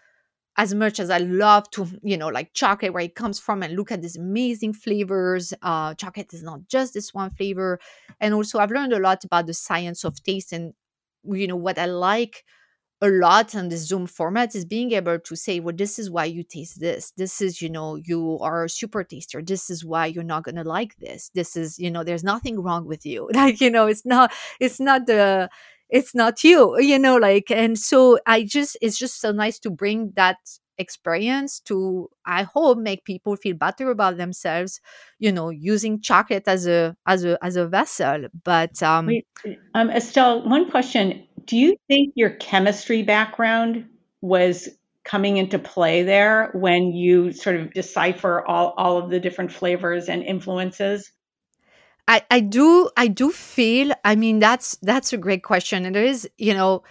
as 0.56 0.74
much 0.74 0.98
as 1.00 1.10
i 1.10 1.18
love 1.18 1.70
to 1.70 1.86
you 2.02 2.16
know 2.16 2.28
like 2.28 2.52
chocolate 2.54 2.92
where 2.92 3.04
it 3.04 3.14
comes 3.14 3.38
from 3.38 3.62
and 3.62 3.74
look 3.76 3.92
at 3.92 4.02
these 4.02 4.16
amazing 4.16 4.72
flavors 4.72 5.54
uh 5.62 5.94
chocolate 5.94 6.32
is 6.34 6.42
not 6.42 6.66
just 6.68 6.94
this 6.94 7.14
one 7.14 7.30
flavor 7.30 7.78
and 8.20 8.34
also 8.34 8.58
i've 8.58 8.70
learned 8.70 8.92
a 8.92 8.98
lot 8.98 9.24
about 9.24 9.46
the 9.46 9.54
science 9.54 10.04
of 10.04 10.22
taste 10.22 10.52
and 10.52 10.74
you 11.24 11.46
know 11.46 11.56
what 11.56 11.78
i 11.78 11.86
like 11.86 12.44
a 13.02 13.08
lot 13.08 13.54
on 13.54 13.68
the 13.68 13.76
zoom 13.76 14.06
format 14.06 14.54
is 14.54 14.64
being 14.64 14.92
able 14.92 15.18
to 15.18 15.34
say 15.34 15.58
well 15.58 15.74
this 15.74 15.98
is 15.98 16.10
why 16.10 16.24
you 16.24 16.42
taste 16.42 16.80
this. 16.80 17.12
This 17.16 17.40
is 17.40 17.62
you 17.62 17.70
know 17.70 17.96
you 17.96 18.38
are 18.40 18.64
a 18.64 18.68
super 18.68 19.04
taster. 19.04 19.42
This 19.42 19.70
is 19.70 19.84
why 19.84 20.06
you're 20.06 20.24
not 20.24 20.44
going 20.44 20.56
to 20.56 20.64
like 20.64 20.96
this. 20.96 21.30
This 21.34 21.56
is 21.56 21.78
you 21.78 21.90
know 21.90 22.04
there's 22.04 22.24
nothing 22.24 22.60
wrong 22.62 22.86
with 22.86 23.06
you. 23.06 23.28
Like 23.40 23.60
you 23.60 23.70
know 23.70 23.86
it's 23.86 24.04
not 24.04 24.32
it's 24.60 24.80
not 24.80 25.06
the 25.06 25.48
it's 25.88 26.14
not 26.14 26.44
you 26.44 26.78
you 26.78 26.98
know 26.98 27.16
like 27.16 27.50
and 27.50 27.78
so 27.78 28.18
i 28.26 28.44
just 28.44 28.76
it's 28.80 28.98
just 28.98 29.20
so 29.20 29.32
nice 29.32 29.58
to 29.58 29.70
bring 29.70 30.12
that 30.14 30.36
experience 30.78 31.60
to 31.60 32.08
i 32.24 32.42
hope 32.42 32.78
make 32.78 33.04
people 33.04 33.36
feel 33.36 33.56
better 33.56 33.90
about 33.90 34.16
themselves 34.16 34.80
you 35.20 35.30
know 35.30 35.50
using 35.50 36.00
chocolate 36.00 36.44
as 36.48 36.66
a 36.66 36.96
as 37.06 37.24
a 37.24 37.38
as 37.44 37.54
a 37.54 37.68
vessel. 37.68 38.26
But 38.42 38.82
um 38.82 39.06
Wait, 39.06 39.26
um, 39.74 39.90
Estelle, 39.90 40.42
one 40.48 40.68
question. 40.70 41.26
Do 41.44 41.56
you 41.56 41.76
think 41.88 42.12
your 42.16 42.30
chemistry 42.30 43.02
background 43.02 43.88
was 44.20 44.68
coming 45.04 45.36
into 45.36 45.58
play 45.58 46.02
there 46.02 46.50
when 46.54 46.92
you 46.92 47.32
sort 47.32 47.56
of 47.56 47.72
decipher 47.72 48.46
all, 48.46 48.74
all 48.76 48.98
of 48.98 49.10
the 49.10 49.20
different 49.20 49.52
flavors 49.52 50.08
and 50.08 50.22
influences? 50.22 51.10
I, 52.08 52.22
I 52.30 52.40
do 52.40 52.90
I 52.96 53.06
do 53.06 53.30
feel 53.30 53.92
I 54.04 54.16
mean 54.16 54.40
that's 54.40 54.76
that's 54.82 55.12
a 55.12 55.16
great 55.18 55.42
question 55.44 55.84
and 55.84 55.94
there 55.94 56.04
is 56.04 56.28
you 56.38 56.54
know 56.54 56.82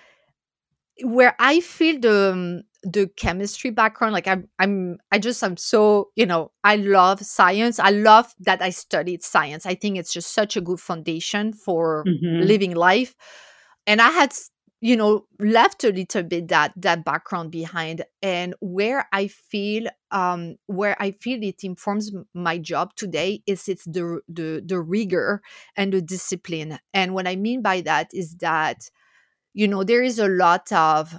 where 1.03 1.35
I 1.39 1.59
feel 1.61 1.99
the 1.99 2.31
um, 2.33 2.63
the 2.83 3.07
chemistry 3.17 3.71
background 3.71 4.13
like 4.13 4.27
I'm 4.27 4.47
I'm 4.57 4.99
I 5.11 5.19
just 5.19 5.43
I'm 5.43 5.57
so 5.57 6.09
you 6.15 6.25
know 6.25 6.51
I 6.63 6.77
love 6.77 7.19
science 7.21 7.79
I 7.79 7.89
love 7.89 8.33
that 8.39 8.61
I 8.61 8.69
studied 8.69 9.23
science 9.23 9.65
I 9.65 9.75
think 9.75 9.97
it's 9.97 10.13
just 10.13 10.33
such 10.33 10.55
a 10.55 10.61
good 10.61 10.79
foundation 10.79 11.51
for 11.53 12.07
Mm-hmm. 12.07 12.39
living 12.39 12.75
life 12.75 13.15
and 13.87 14.01
I 14.01 14.09
had 14.11 14.33
you 14.81 14.95
know 14.95 15.25
left 15.39 15.83
a 15.83 15.91
little 15.91 16.23
bit 16.23 16.47
that 16.49 16.73
that 16.77 17.03
background 17.03 17.51
behind 17.51 18.03
and 18.21 18.55
where 18.61 19.07
I 19.11 19.27
feel 19.27 19.87
um 20.11 20.55
where 20.67 20.95
I 21.01 21.11
feel 21.11 21.43
it 21.43 21.63
informs 21.63 22.11
my 22.33 22.57
job 22.57 22.95
today 22.95 23.41
is 23.45 23.67
it's 23.67 23.85
the 23.85 24.21
the 24.27 24.63
the 24.65 24.79
rigor 24.79 25.41
and 25.75 25.93
the 25.93 26.01
discipline. 26.01 26.79
And 26.93 27.13
what 27.13 27.27
I 27.27 27.35
mean 27.35 27.61
by 27.61 27.81
that 27.81 28.09
is 28.13 28.35
that 28.35 28.89
you 29.53 29.67
know 29.67 29.83
there 29.83 30.03
is 30.03 30.19
a 30.19 30.27
lot 30.29 30.71
of 30.71 31.15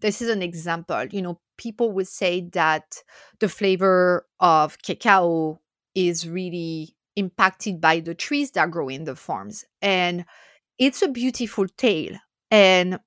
this 0.00 0.20
is 0.20 0.28
an 0.28 0.42
example 0.42 1.04
you 1.10 1.22
know 1.22 1.40
people 1.56 1.92
would 1.92 2.08
say 2.08 2.40
that 2.52 3.02
the 3.40 3.48
flavor 3.48 4.26
of 4.40 4.78
cacao 4.82 5.60
is 5.94 6.28
really 6.28 6.96
impacted 7.16 7.80
by 7.80 8.00
the 8.00 8.14
trees 8.14 8.50
that 8.50 8.72
grow 8.72 8.88
in 8.88 9.04
the 9.04 9.14
farms. 9.14 9.64
And 9.80 10.24
it's 10.78 11.02
a 11.02 11.08
beautiful 11.08 11.66
tale 11.76 12.16
and 12.50 12.98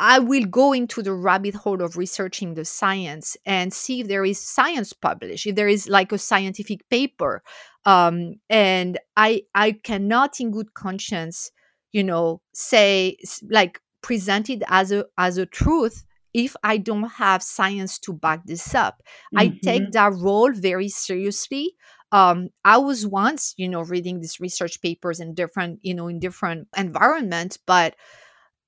i 0.00 0.18
will 0.18 0.44
go 0.44 0.72
into 0.72 1.02
the 1.02 1.12
rabbit 1.12 1.54
hole 1.54 1.82
of 1.82 1.96
researching 1.96 2.54
the 2.54 2.64
science 2.64 3.36
and 3.46 3.72
see 3.72 4.00
if 4.00 4.08
there 4.08 4.24
is 4.24 4.40
science 4.40 4.92
published 4.92 5.46
if 5.46 5.54
there 5.54 5.68
is 5.68 5.88
like 5.88 6.12
a 6.12 6.18
scientific 6.18 6.88
paper 6.90 7.42
um, 7.84 8.34
and 8.50 8.98
i 9.16 9.42
i 9.54 9.72
cannot 9.72 10.40
in 10.40 10.50
good 10.50 10.74
conscience 10.74 11.50
you 11.92 12.04
know 12.04 12.40
say 12.54 13.16
like 13.50 13.80
present 14.02 14.48
it 14.50 14.62
as 14.68 14.92
a 14.92 15.04
as 15.18 15.38
a 15.38 15.46
truth 15.46 16.04
if 16.34 16.54
i 16.62 16.76
don't 16.76 17.10
have 17.10 17.42
science 17.42 17.98
to 17.98 18.12
back 18.12 18.44
this 18.44 18.74
up 18.74 19.02
i 19.34 19.48
Mm-hmm. 19.48 19.58
take 19.62 19.90
that 19.92 20.12
role 20.14 20.52
very 20.52 20.88
seriously 20.88 21.74
um 22.12 22.48
i 22.64 22.76
was 22.78 23.06
once 23.06 23.54
you 23.56 23.68
know 23.68 23.82
reading 23.82 24.20
these 24.20 24.40
research 24.40 24.80
papers 24.80 25.20
in 25.20 25.34
different 25.34 25.78
you 25.82 25.94
know 25.94 26.08
in 26.08 26.18
different 26.18 26.68
environments 26.76 27.56
but 27.56 27.94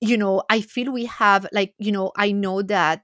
you 0.00 0.16
know 0.16 0.42
i 0.50 0.61
feel 0.61 0.92
we 0.92 1.07
have 1.07 1.46
like 1.53 1.74
you 1.79 1.92
know 1.92 2.12
i 2.16 2.33
know 2.33 2.62
that 2.62 3.03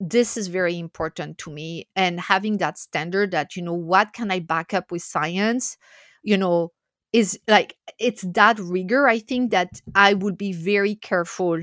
this 0.00 0.36
is 0.36 0.48
very 0.48 0.78
important 0.78 1.36
to 1.38 1.50
me 1.50 1.86
and 1.94 2.20
having 2.20 2.56
that 2.58 2.78
standard 2.78 3.30
that 3.32 3.56
you 3.56 3.62
know 3.62 3.74
what 3.74 4.12
can 4.12 4.30
i 4.30 4.38
back 4.38 4.72
up 4.74 4.90
with 4.90 5.02
science 5.02 5.76
you 6.22 6.36
know 6.38 6.72
is 7.12 7.38
like 7.48 7.76
it's 7.98 8.22
that 8.22 8.58
rigor 8.58 9.08
i 9.08 9.18
think 9.18 9.50
that 9.50 9.80
i 9.94 10.14
would 10.14 10.38
be 10.38 10.52
very 10.52 10.94
careful 10.94 11.60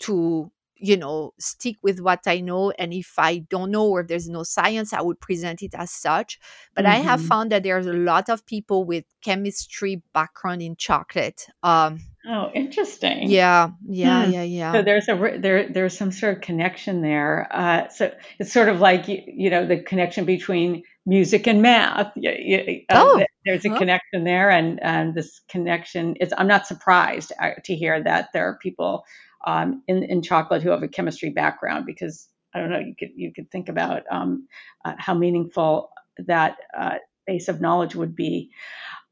to 0.00 0.50
you 0.78 0.96
know 0.96 1.32
stick 1.38 1.76
with 1.82 2.00
what 2.00 2.20
i 2.26 2.40
know 2.40 2.70
and 2.78 2.92
if 2.92 3.14
i 3.18 3.38
don't 3.38 3.70
know 3.70 3.86
or 3.88 4.02
there's 4.02 4.28
no 4.28 4.42
science 4.42 4.92
i 4.92 5.00
would 5.00 5.20
present 5.20 5.62
it 5.62 5.74
as 5.74 5.90
such 5.90 6.38
but 6.74 6.86
i 6.86 6.96
have 6.96 7.20
Mm-hmm. 7.20 7.26
found 7.28 7.50
that 7.52 7.62
there's 7.62 7.86
a 7.86 7.92
lot 7.92 8.28
of 8.28 8.44
people 8.46 8.84
with 8.84 9.04
chemistry 9.22 10.02
background 10.12 10.62
in 10.62 10.76
chocolate 10.76 11.46
um 11.62 12.00
Oh, 12.28 12.50
interesting. 12.54 13.30
Yeah, 13.30 13.70
yeah, 13.86 14.24
Hmm. 14.24 14.30
yeah, 14.30 14.42
yeah. 14.42 14.72
So 14.72 14.82
there's 14.82 15.08
a 15.08 15.38
there 15.38 15.68
there's 15.72 15.96
some 15.96 16.10
sort 16.12 16.36
of 16.36 16.40
connection 16.42 17.00
there. 17.00 17.46
Uh, 17.50 17.88
so 17.88 18.12
it's 18.38 18.52
sort 18.52 18.68
of 18.68 18.80
like 18.80 19.08
you, 19.08 19.22
you 19.26 19.50
know 19.50 19.64
the 19.66 19.80
connection 19.80 20.24
between 20.24 20.82
music 21.06 21.46
and 21.46 21.62
math. 21.62 22.12
Y- 22.16 22.64
y- 22.66 22.86
uh, 22.88 22.98
Oh, 22.98 23.24
there's 23.46 23.64
a 23.64 23.70
huh? 23.70 23.78
connection 23.78 24.24
there, 24.24 24.50
and 24.50 24.82
and 24.82 25.14
this 25.14 25.40
connection 25.48 26.16
is. 26.16 26.34
I'm 26.36 26.48
not 26.48 26.66
surprised 26.66 27.32
uh, 27.40 27.50
to 27.64 27.74
hear 27.74 28.02
that 28.02 28.28
there 28.34 28.46
are 28.48 28.58
people 28.58 29.04
um, 29.46 29.82
in 29.86 30.02
in 30.02 30.22
chocolate 30.22 30.62
who 30.62 30.70
have 30.70 30.82
a 30.82 30.88
chemistry 30.88 31.30
background 31.30 31.86
because 31.86 32.28
I 32.52 32.60
don't 32.60 32.70
know. 32.70 32.80
You 32.80 32.94
could 32.98 33.10
you 33.14 33.32
could 33.32 33.50
think 33.50 33.68
about 33.68 34.02
um, 34.10 34.48
uh, 34.84 34.94
how 34.98 35.14
meaningful 35.14 35.90
that 36.26 36.56
uh, 36.76 36.96
base 37.26 37.48
of 37.48 37.60
knowledge 37.60 37.94
would 37.94 38.16
be. 38.16 38.50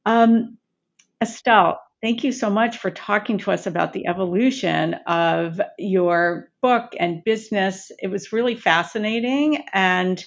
Um, 0.04 0.58
Estelle, 1.22 1.80
thank 2.02 2.24
you 2.24 2.32
so 2.32 2.50
much 2.50 2.78
for 2.78 2.90
talking 2.90 3.38
to 3.38 3.50
us 3.50 3.66
about 3.66 3.92
the 3.92 4.06
evolution 4.06 4.94
of 5.06 5.60
your 5.78 6.50
book 6.60 6.92
and 6.98 7.24
business. 7.24 7.90
It 7.98 8.08
was 8.08 8.32
really 8.32 8.56
fascinating. 8.56 9.64
And 9.72 10.22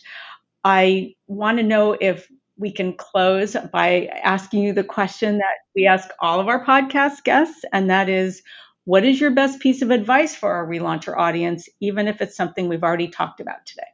I 0.63 1.15
want 1.27 1.59
to 1.59 1.63
know 1.63 1.95
if 1.99 2.27
we 2.57 2.71
can 2.71 2.93
close 2.93 3.55
by 3.71 4.07
asking 4.23 4.63
you 4.63 4.73
the 4.73 4.83
question 4.83 5.37
that 5.37 5.57
we 5.75 5.85
ask 5.85 6.09
all 6.19 6.39
of 6.39 6.47
our 6.47 6.65
podcast 6.65 7.23
guests, 7.23 7.63
and 7.71 7.89
that 7.89 8.09
is 8.09 8.41
what 8.85 9.03
is 9.03 9.19
your 9.19 9.31
best 9.31 9.59
piece 9.59 9.81
of 9.81 9.91
advice 9.91 10.35
for 10.35 10.51
our 10.51 10.65
relauncher 10.65 11.15
audience, 11.17 11.67
even 11.81 12.07
if 12.07 12.21
it's 12.21 12.35
something 12.35 12.67
we've 12.67 12.83
already 12.83 13.07
talked 13.07 13.39
about 13.39 13.65
today? 13.65 13.87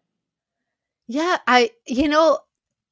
Yeah, 1.08 1.38
I, 1.48 1.72
you 1.88 2.08
know, 2.08 2.40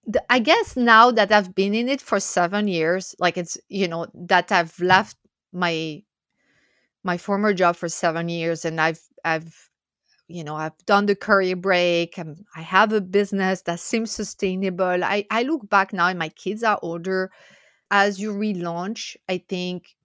the, 0.06 0.24
I 0.30 0.40
guess 0.40 0.76
now 0.76 1.12
that 1.12 1.32
I've 1.32 1.56
been 1.56 1.74
in 1.74 1.88
it 1.88 2.02
for 2.02 2.20
seven 2.20 2.68
years, 2.68 3.16
like 3.20 3.38
it's, 3.38 3.58
you 3.70 3.88
know, 3.88 4.08
that 4.14 4.52
I've 4.52 4.80
left 4.80 5.16
my 5.54 6.04
my 7.04 7.18
former 7.18 7.54
job 7.54 7.76
for 7.76 7.90
seven 7.90 8.30
years, 8.30 8.66
and 8.66 8.82
I've 8.82 9.02
I've 9.24 9.71
you 10.32 10.44
know 10.44 10.56
I've 10.56 10.78
done 10.86 11.06
the 11.06 11.16
career 11.16 11.56
break, 11.56 12.18
and 12.18 12.46
I 12.56 12.62
have 12.62 12.94
a 12.94 13.02
business 13.02 13.62
that 13.64 13.80
seems 13.80 14.12
sustainable. 14.12 15.04
I 15.04 15.26
I 15.32 15.44
look 15.44 15.70
back 15.70 15.94
now, 15.94 16.08
and 16.08 16.20
my 16.20 16.30
kids 16.30 16.64
are 16.64 16.80
older. 16.82 17.32
As 17.92 18.20
you 18.20 18.34
relaunch, 18.34 19.18
I 19.30 19.40
think 19.50 19.96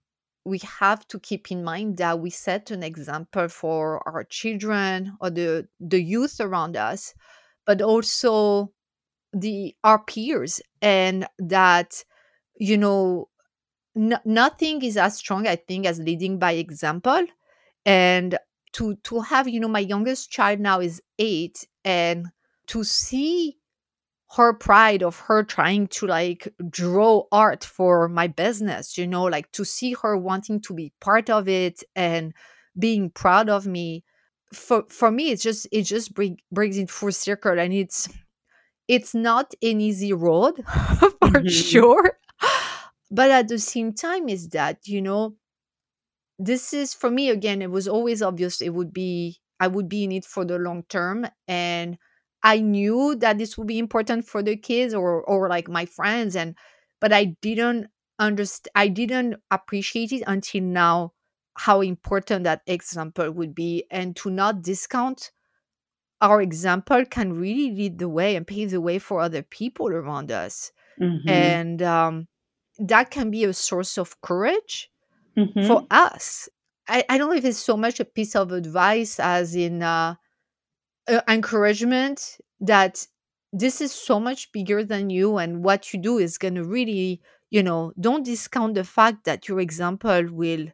we 0.45 0.59
have 0.79 1.07
to 1.09 1.19
keep 1.19 1.51
in 1.51 1.63
mind 1.63 1.97
that 1.97 2.19
we 2.19 2.29
set 2.29 2.71
an 2.71 2.83
example 2.83 3.47
for 3.49 4.07
our 4.07 4.23
children 4.25 5.17
or 5.21 5.29
the 5.29 5.67
the 5.79 6.01
youth 6.01 6.39
around 6.39 6.77
us, 6.77 7.13
but 7.65 7.81
also 7.81 8.73
the 9.33 9.75
our 9.83 9.99
peers 9.99 10.61
and 10.81 11.27
that 11.39 12.03
you 12.57 12.77
know 12.77 13.29
nothing 13.95 14.81
is 14.83 14.97
as 14.97 15.17
strong 15.17 15.47
i 15.47 15.55
think 15.55 15.85
as 15.85 15.99
leading 15.99 16.37
by 16.39 16.53
example 16.53 17.25
and 17.85 18.37
to 18.73 18.95
to 19.03 19.21
have 19.21 19.47
you 19.47 19.59
know 19.59 19.67
my 19.67 19.79
youngest 19.79 20.31
child 20.31 20.59
now 20.59 20.79
is 20.79 21.01
8 21.19 21.67
and 21.85 22.27
to 22.67 22.83
see 22.83 23.57
her 24.35 24.53
pride 24.53 25.03
of 25.03 25.19
her 25.21 25.43
trying 25.43 25.87
to 25.87 26.05
like 26.05 26.53
draw 26.69 27.23
art 27.31 27.63
for 27.63 28.09
my 28.09 28.27
business 28.27 28.97
you 28.97 29.07
know 29.07 29.23
like 29.23 29.51
to 29.53 29.63
see 29.63 29.93
her 30.01 30.17
wanting 30.17 30.59
to 30.61 30.73
be 30.73 30.93
part 30.99 31.29
of 31.29 31.47
it 31.47 31.83
and 31.95 32.33
being 32.77 33.09
proud 33.09 33.49
of 33.49 33.65
me 33.65 34.03
for 34.53 34.83
for 34.89 35.11
me 35.11 35.31
it's 35.31 35.43
just 35.43 35.67
it 35.71 35.83
just 35.83 36.13
bring, 36.13 36.37
brings 36.51 36.77
it 36.77 36.89
full 36.89 37.11
circle 37.11 37.57
and 37.57 37.73
it's 37.73 38.09
it's 38.87 39.13
not 39.15 39.53
an 39.61 39.81
easy 39.81 40.13
road 40.13 40.63
for 41.21 41.43
hmm 41.43 41.47
sure 41.47 42.19
but 43.11 43.31
at 43.31 43.47
the 43.47 43.59
same 43.59 43.93
time 43.93 44.29
is 44.29 44.49
that 44.49 44.87
you 44.87 45.01
know 45.01 45.35
this 46.39 46.73
is 46.73 46.93
for 46.93 47.09
me 47.09 47.29
again 47.29 47.61
it 47.61 47.71
was 47.71 47.87
always 47.87 48.21
obvious 48.21 48.61
it 48.61 48.69
would 48.69 48.93
be 48.93 49.39
i 49.59 49.67
would 49.67 49.89
be 49.89 50.03
in 50.03 50.11
it 50.11 50.25
for 50.25 50.45
the 50.45 50.57
long 50.59 50.83
term 50.83 51.25
and 51.47 51.97
i 52.43 52.59
knew 52.59 53.15
that 53.15 53.37
this 53.37 53.57
would 53.57 53.67
be 53.67 53.79
important 53.79 54.25
for 54.25 54.43
the 54.43 54.55
kids 54.55 54.93
or 54.93 55.23
or 55.23 55.49
like 55.49 55.67
my 55.67 55.85
friends 55.85 56.35
and 56.35 56.55
but 56.99 57.11
i 57.11 57.25
didn't 57.41 57.87
understand 58.19 58.71
i 58.75 58.87
didn't 58.87 59.35
appreciate 59.51 60.11
it 60.11 60.23
until 60.27 60.61
now 60.61 61.13
how 61.55 61.81
important 61.81 62.43
that 62.43 62.61
example 62.67 63.31
would 63.31 63.55
be 63.55 63.85
and 63.89 64.15
to 64.15 64.29
not 64.29 64.61
discount 64.61 65.31
our 66.21 66.41
example 66.41 67.05
can 67.05 67.33
really 67.33 67.71
lead 67.75 67.99
the 67.99 68.09
way 68.09 68.35
and 68.35 68.47
pave 68.47 68.71
the 68.71 68.81
way 68.81 68.99
for 68.99 69.19
other 69.21 69.43
people 69.43 69.87
around 69.89 70.31
us 70.31 70.71
hmm 70.99 71.27
and 71.27 71.81
um, 71.83 72.27
that 72.79 73.11
can 73.11 73.31
be 73.31 73.43
a 73.45 73.53
source 73.53 73.97
of 73.97 74.21
courage 74.21 74.91
for 75.59 75.81
hmm 75.81 75.87
us 75.91 76.49
I, 76.87 77.03
I 77.09 77.17
don't 77.17 77.29
know 77.29 77.35
if 77.37 77.45
it's 77.45 77.57
so 77.59 77.77
much 77.77 77.99
a 77.99 78.05
piece 78.05 78.35
of 78.35 78.51
advice 78.51 79.19
as 79.19 79.55
in 79.55 79.83
uh, 79.83 80.15
uh, 81.07 81.21
encouragement 81.27 82.37
that 82.59 83.07
this 83.53 83.81
is 83.81 83.91
so 83.91 84.19
much 84.19 84.51
bigger 84.51 84.83
than 84.83 85.09
you 85.09 85.37
and 85.37 85.63
what 85.63 85.93
you 85.93 85.99
do 85.99 86.17
is 86.17 86.37
going 86.37 86.55
to 86.55 86.63
really 86.63 87.21
you 87.49 87.63
know 87.63 87.93
don't 87.99 88.25
discount 88.25 88.75
the 88.75 88.83
fact 88.83 89.25
that 89.25 89.47
your 89.47 89.59
example 89.59 90.27
will 90.31 90.67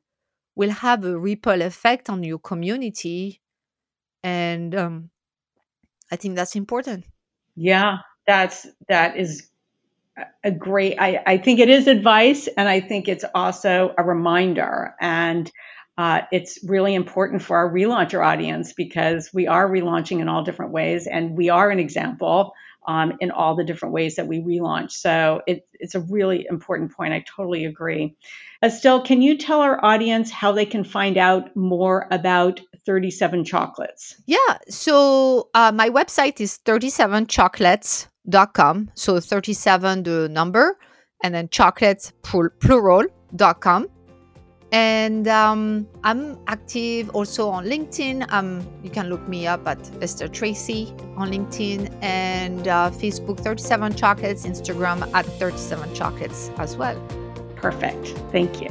will 0.55 0.71
have 0.71 1.05
a 1.05 1.19
ripple 1.19 1.61
effect 1.61 2.09
on 2.09 2.23
your 2.23 2.39
community 2.39 3.41
and 4.23 4.75
um, 4.75 5.09
i 6.11 6.15
think 6.15 6.35
that's 6.35 6.55
important. 6.55 7.05
Yeah, 7.55 7.97
that's 8.27 8.67
that 8.87 9.17
is 9.17 9.49
a 10.43 10.51
great 10.51 10.97
I, 10.99 11.21
I 11.25 11.37
think 11.37 11.59
it 11.59 11.69
is 11.69 11.87
advice 11.87 12.47
and 12.47 12.69
i 12.69 12.79
think 12.79 13.07
it's 13.07 13.25
also 13.33 13.93
a 13.97 14.03
reminder. 14.03 14.95
And 14.99 15.51
uh, 15.97 16.21
it's 16.31 16.59
really 16.63 16.95
important 16.95 17.41
for 17.43 17.57
our 17.57 17.71
relauncher 17.71 18.25
audience 18.25 18.73
because 18.73 19.29
we 19.33 19.47
are 19.47 19.69
relaunching 19.69 20.21
in 20.21 20.27
all 20.27 20.43
different 20.43 20.71
ways 20.71 21.05
and 21.05 21.37
we 21.37 21.49
are 21.49 21.69
an 21.69 21.79
example 21.79 22.53
um, 22.87 23.13
in 23.19 23.31
all 23.31 23.55
the 23.55 23.63
different 23.63 23.93
ways 23.93 24.15
that 24.15 24.27
we 24.27 24.39
relaunch. 24.39 24.91
So 24.91 25.41
it, 25.45 25.67
it's 25.73 25.95
a 25.95 26.01
really 26.01 26.45
important 26.49 26.93
point. 26.93 27.13
I 27.13 27.23
totally 27.27 27.65
agree. 27.65 28.15
Estelle 28.63 29.01
can 29.01 29.21
you 29.21 29.37
tell 29.37 29.61
our 29.61 29.83
audience 29.85 30.31
how 30.31 30.51
they 30.51 30.65
can 30.65 30.83
find 30.83 31.17
out 31.17 31.55
more 31.55 32.07
about 32.09 32.59
37 32.85 33.45
chocolates? 33.45 34.15
Yeah. 34.25 34.57
So 34.69 35.49
uh, 35.53 35.71
my 35.73 35.89
website 35.89 36.41
is 36.41 36.57
37chocolates.com. 38.27 38.91
So 38.95 39.19
37, 39.19 40.03
the 40.03 40.29
number, 40.29 40.77
and 41.23 41.33
then 41.33 41.49
chocolates, 41.49 42.13
plur- 42.23 42.49
plural.com. 42.59 43.87
And 44.71 45.27
um, 45.27 45.87
I'm 46.03 46.37
active 46.47 47.11
also 47.11 47.47
on 47.49 47.65
LinkedIn. 47.65 48.25
Um, 48.33 48.67
you 48.81 48.89
can 48.89 49.07
look 49.07 49.27
me 49.27 49.45
up 49.45 49.67
at 49.67 49.77
Estelle 50.01 50.29
Tracy 50.29 50.91
on 51.15 51.29
LinkedIn 51.29 51.95
and 52.01 52.67
uh, 52.67 52.89
Facebook 52.89 53.39
37 53.39 53.95
Chocolates, 53.95 54.47
Instagram 54.47 55.07
at 55.13 55.25
37 55.27 55.93
Chocolates 55.93 56.49
as 56.57 56.75
well. 56.75 56.99
perfect 57.55 58.09
thank 58.33 58.59
you 58.61 58.67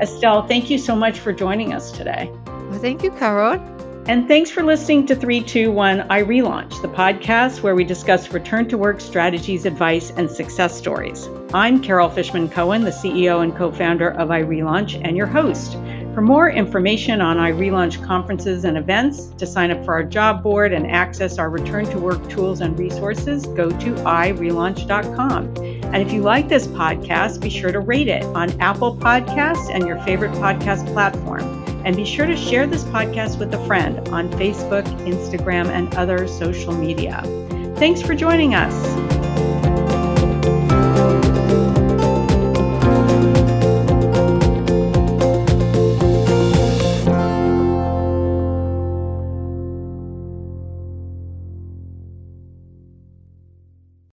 estelle 0.00 0.46
thank 0.46 0.70
you 0.70 0.78
so 0.78 0.94
much 0.94 1.18
for 1.18 1.32
joining 1.32 1.72
us 1.72 1.90
today 1.90 2.30
Well, 2.70 2.78
thank 2.78 3.02
you, 3.02 3.10
Carol. 3.10 3.58
And 4.06 4.26
thanks 4.26 4.50
for 4.50 4.64
listening 4.64 5.06
to 5.06 5.14
321 5.14 6.08
iRelaunch, 6.08 6.82
the 6.82 6.88
podcast 6.88 7.62
where 7.62 7.76
we 7.76 7.84
discuss 7.84 8.32
return 8.32 8.68
to 8.68 8.76
work 8.76 9.00
strategies, 9.00 9.64
advice, 9.64 10.10
and 10.16 10.28
success 10.28 10.76
stories. 10.76 11.28
I'm 11.54 11.80
Carol 11.80 12.10
Fishman 12.10 12.48
Cohen, 12.48 12.82
the 12.82 12.90
CEO 12.90 13.44
and 13.44 13.56
co 13.56 13.70
founder 13.70 14.10
of 14.10 14.30
iRelaunch, 14.30 15.00
and 15.04 15.16
your 15.16 15.28
host. 15.28 15.76
For 16.14 16.20
more 16.20 16.50
information 16.50 17.22
on 17.22 17.38
iRelaunch 17.38 18.04
conferences 18.04 18.66
and 18.66 18.76
events, 18.76 19.28
to 19.38 19.46
sign 19.46 19.70
up 19.70 19.82
for 19.82 19.94
our 19.94 20.02
job 20.02 20.42
board 20.42 20.74
and 20.74 20.86
access 20.90 21.38
our 21.38 21.48
return 21.48 21.86
to 21.86 21.98
work 21.98 22.28
tools 22.28 22.60
and 22.60 22.78
resources, 22.78 23.46
go 23.46 23.70
to 23.70 23.94
irelaunch.com. 23.94 25.56
And 25.56 25.96
if 25.96 26.12
you 26.12 26.20
like 26.20 26.48
this 26.48 26.66
podcast, 26.66 27.40
be 27.40 27.48
sure 27.48 27.72
to 27.72 27.80
rate 27.80 28.08
it 28.08 28.24
on 28.24 28.60
Apple 28.60 28.94
Podcasts 28.94 29.74
and 29.74 29.86
your 29.86 29.98
favorite 30.02 30.32
podcast 30.32 30.86
platform. 30.92 31.64
And 31.86 31.96
be 31.96 32.04
sure 32.04 32.26
to 32.26 32.36
share 32.36 32.66
this 32.66 32.84
podcast 32.84 33.38
with 33.38 33.54
a 33.54 33.66
friend 33.66 34.06
on 34.10 34.30
Facebook, 34.32 34.84
Instagram, 35.06 35.68
and 35.68 35.94
other 35.94 36.28
social 36.28 36.74
media. 36.74 37.22
Thanks 37.76 38.02
for 38.02 38.14
joining 38.14 38.54
us. 38.54 39.21